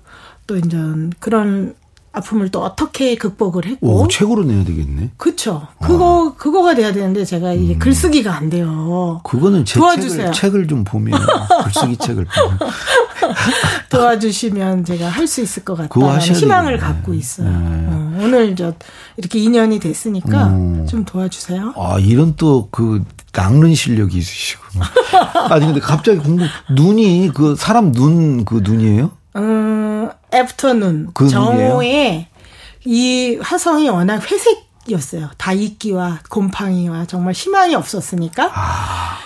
또 0.47 0.58
이제 0.58 0.78
그런 1.19 1.76
아픔을 2.13 2.50
또 2.50 2.62
어떻게 2.63 3.15
극복을 3.15 3.65
했고 3.65 4.02
오, 4.02 4.08
책으로 4.08 4.43
내야 4.43 4.65
되겠네. 4.65 5.12
그쵸. 5.17 5.67
그거 5.82 6.34
그거가 6.38 6.76
돼야 6.76 6.91
되는데 6.91 7.24
제가 7.24 7.54
이게 7.54 7.78
글쓰기가 7.78 8.36
안 8.36 8.50
돼요. 8.50 9.21
그거는 9.24 9.63
제 9.63 9.80
도와주세요. 9.80 10.17
책을, 10.17 10.34
책을 10.34 10.67
좀 10.67 10.84
보면 10.84 11.17
글쓰기 11.63 11.95
책을 11.97 12.26
보면 12.26 12.60
도와주시면 13.89 14.86
제가 14.86 15.08
할 15.10 15.28
수 15.28 15.41
있을 15.41 15.63
것 15.63 15.76
같다는 15.78 16.19
희망을 16.19 16.74
되겠네. 16.78 16.93
갖고 16.93 17.13
있어요. 17.13 17.47
네. 17.50 17.86
어, 17.88 18.19
오늘 18.21 18.56
저 18.58 18.74
이렇게 19.15 19.39
인연이 19.39 19.80
됐으니까 19.80 20.47
음. 20.47 20.86
좀 20.88 21.06
도와주세요. 21.06 21.74
아 21.78 21.97
이런 22.00 22.36
또 22.36 22.67
그 22.71 23.04
낚는 23.34 23.74
실력이 23.76 24.17
있으시구나. 24.17 24.86
아니 25.50 25.65
근데 25.65 25.80
갑자기 25.80 26.17
공부 26.19 26.43
눈이 26.71 27.32
그 27.34 27.56
사람 27.56 27.91
눈 27.93 28.43
그 28.43 28.56
눈이에요? 28.63 29.12
음, 29.38 29.41
애프터눈 30.33 31.09
그 31.13 31.27
정오에 31.29 32.27
이 32.85 33.37
화성이 33.41 33.89
워낙 33.89 34.21
회색이었어요. 34.29 35.29
다이끼와 35.37 36.19
곰팡이와 36.29 37.05
정말 37.05 37.33
희망이 37.33 37.75
없었으니까 37.75 38.51
아. 38.53 39.17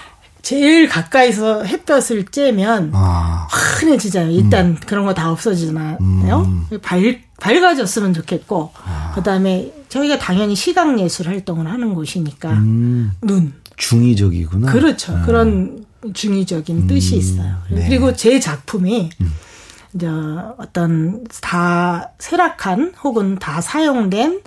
제일 0.41 0.87
가까이서 0.87 1.63
햇볕을 1.63 2.25
쬐면 2.25 2.91
아 2.93 3.47
환해지잖아요. 3.49 4.31
일단 4.31 4.75
그런 4.75 5.05
거 5.05 5.13
다 5.13 5.31
없어지잖아요. 5.31 5.97
음. 6.01 6.67
밝, 6.83 7.01
밝아졌으면 7.39 8.13
좋겠고, 8.13 8.71
아. 8.85 9.11
그 9.15 9.23
다음에 9.23 9.71
저희가 9.89 10.19
당연히 10.19 10.55
시각 10.55 10.99
예술 10.99 11.29
활동을 11.29 11.67
하는 11.71 11.95
곳이니까, 11.95 12.51
음. 12.51 13.11
눈. 13.23 13.53
중의적이구나. 13.77 14.71
그렇죠. 14.71 15.19
그런 15.25 15.83
중의적인 16.13 16.85
뜻이 16.87 17.15
있어요. 17.17 17.55
음. 17.71 17.75
네. 17.75 17.81
음. 17.81 17.85
그리고 17.89 18.13
제 18.13 18.39
작품이, 18.39 19.09
이제 19.95 20.07
어떤 20.57 21.23
다 21.41 22.11
쇠락한 22.19 22.95
혹은 23.03 23.39
다 23.39 23.61
사용된 23.61 24.31
음. 24.31 24.41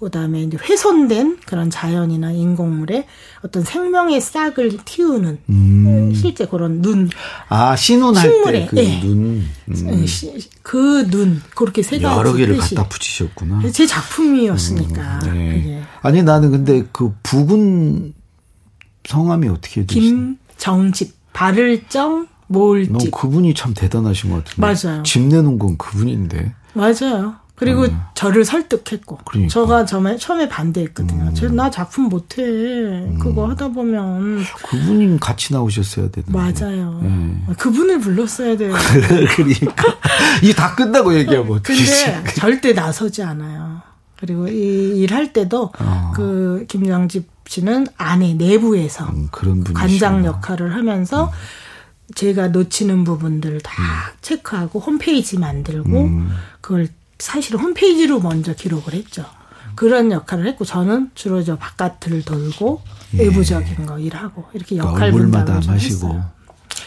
그다음에 0.00 0.42
이제 0.42 0.56
훼손된 0.56 1.38
그런 1.44 1.70
자연이나 1.70 2.30
인공물의 2.30 3.04
어떤 3.42 3.64
생명의 3.64 4.20
싹을 4.20 4.78
틔우는 4.84 5.38
음. 5.50 6.14
실제 6.14 6.46
그런 6.46 6.80
눈 6.80 7.10
아 7.48 7.74
신혼할 7.74 8.22
식물에, 8.30 8.60
때그 8.66 8.76
예. 8.78 9.00
눈. 9.00 9.44
음. 9.68 10.06
그눈 10.62 11.42
그렇게 11.56 11.82
세 11.82 11.98
가지 11.98 12.16
여러 12.16 12.32
개를 12.32 12.56
뜻이 12.58 12.74
갖다 12.76 12.88
붙이셨구나. 12.88 13.68
제 13.72 13.86
작품이었으니까 13.86 15.18
네. 15.20 15.54
그게 15.54 15.82
아니 16.02 16.22
나는 16.22 16.52
근데 16.52 16.84
그 16.92 17.12
부군 17.24 18.14
성함이 19.04 19.48
어떻게 19.48 19.84
되시나요? 19.84 20.34
김정집 20.56 21.16
발을정 21.32 22.28
너 22.28 22.37
모을 22.48 22.88
집 22.98 23.12
그분이 23.12 23.54
참 23.54 23.74
대단하신 23.74 24.30
것 24.30 24.44
같은데. 24.44 24.60
맞아요. 24.60 25.02
집 25.04 25.22
내놓은 25.22 25.58
건 25.58 25.78
그분인데. 25.78 26.52
맞아요. 26.74 27.36
그리고 27.54 27.86
저를 28.14 28.44
설득했고 28.44 29.16
음. 29.16 29.24
그러니까. 29.24 29.52
저가 29.52 29.84
처음에 29.84 30.16
처음에 30.16 30.48
반대했거든요. 30.48 31.34
저나 31.34 31.70
작품 31.70 32.04
못해 32.04 32.42
음. 32.42 33.18
그거 33.20 33.48
하다 33.48 33.68
보면 33.68 34.44
그분이 34.64 35.18
같이 35.18 35.52
나오셨어야 35.52 36.08
되는데. 36.10 36.32
맞아요. 36.32 37.00
네. 37.02 37.54
그분을 37.58 37.98
불렀어야 38.00 38.56
돼요. 38.56 38.74
그러니까 39.34 39.74
이게 40.42 40.54
다 40.54 40.74
끝나고 40.74 41.14
얘기하면 41.16 41.52
어떻게 41.52 41.74
근데 41.84 42.32
절대 42.34 42.72
나서지 42.72 43.22
않아요. 43.24 43.82
그리고 44.16 44.48
이 44.48 44.98
일할 44.98 45.32
때도 45.32 45.72
어. 45.78 46.12
그 46.14 46.64
김장집 46.68 47.28
씨는 47.46 47.86
안에 47.96 48.34
내부에서 48.34 49.06
음, 49.06 49.28
관장 49.74 50.24
역할을 50.24 50.74
하면서 50.74 51.32
제가 52.14 52.48
놓치는 52.48 53.04
부분들을 53.04 53.60
다 53.60 53.72
음. 53.82 54.16
체크하고 54.20 54.80
홈페이지 54.80 55.38
만들고 55.38 56.10
그걸 56.60 56.88
사실 57.18 57.56
홈페이지로 57.56 58.20
먼저 58.20 58.54
기록을 58.54 58.94
했죠. 58.94 59.24
그런 59.74 60.10
역할을 60.10 60.46
했고 60.46 60.64
저는 60.64 61.10
주로 61.14 61.42
저 61.44 61.56
바깥을 61.56 62.22
돌고 62.24 62.82
외부적인 63.16 63.86
거 63.86 63.98
일하고 63.98 64.44
이렇게 64.52 64.74
그러니까 64.76 64.92
역할 64.92 65.08
얼굴마다 65.08 65.44
분담을 65.44 65.62
좀 65.62 65.72
마시고. 65.74 65.94
했어요. 65.94 66.30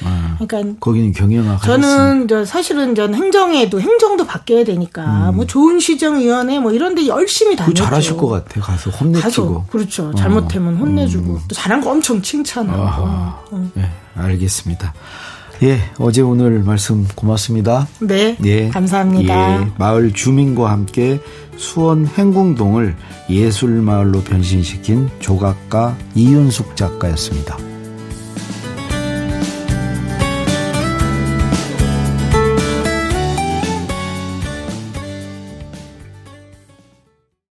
아, 0.04 0.38
그러니까 0.40 0.80
거기는 0.80 1.12
경영학 1.12 1.62
저는 1.64 2.28
저 2.28 2.46
사실은 2.46 2.96
전 2.96 3.14
행정에도 3.16 3.80
행정도 3.80 4.26
바뀌어야 4.26 4.64
되니까 4.64 5.32
뭐 5.32 5.46
좋은 5.46 5.80
시정위원회 5.80 6.60
뭐 6.60 6.72
이런데 6.72 7.08
열심히 7.08 7.54
음. 7.54 7.58
다녔죠. 7.58 7.84
잘하실 7.84 8.18
것 8.18 8.28
같아. 8.28 8.62
가서 8.62 8.92
가서 8.92 8.98
혼내주고. 8.98 9.66
그렇죠. 9.66 10.14
잘못하면 10.16 10.76
혼내주고 10.78 11.34
음. 11.34 11.40
또 11.48 11.56
잘한 11.56 11.82
거 11.82 11.92
엄청 11.92 12.22
칭찬하고. 12.22 12.82
어. 12.82 13.72
예, 13.78 13.90
알겠습니다. 14.16 14.94
예, 15.64 15.80
어제 16.00 16.22
오늘 16.22 16.64
말씀 16.64 17.08
고맙습니다. 17.16 17.88
네, 18.00 18.36
예. 18.44 18.70
감사합니다. 18.70 19.62
예, 19.62 19.68
마을 19.78 20.12
주민과 20.12 20.72
함께 20.72 21.20
수원 21.56 22.08
행궁동을 22.08 22.96
예술 23.30 23.70
마을로 23.82 24.24
변신시킨 24.24 25.10
조각가 25.20 25.96
이윤숙 26.16 26.76
작가였습니다. 26.76 27.71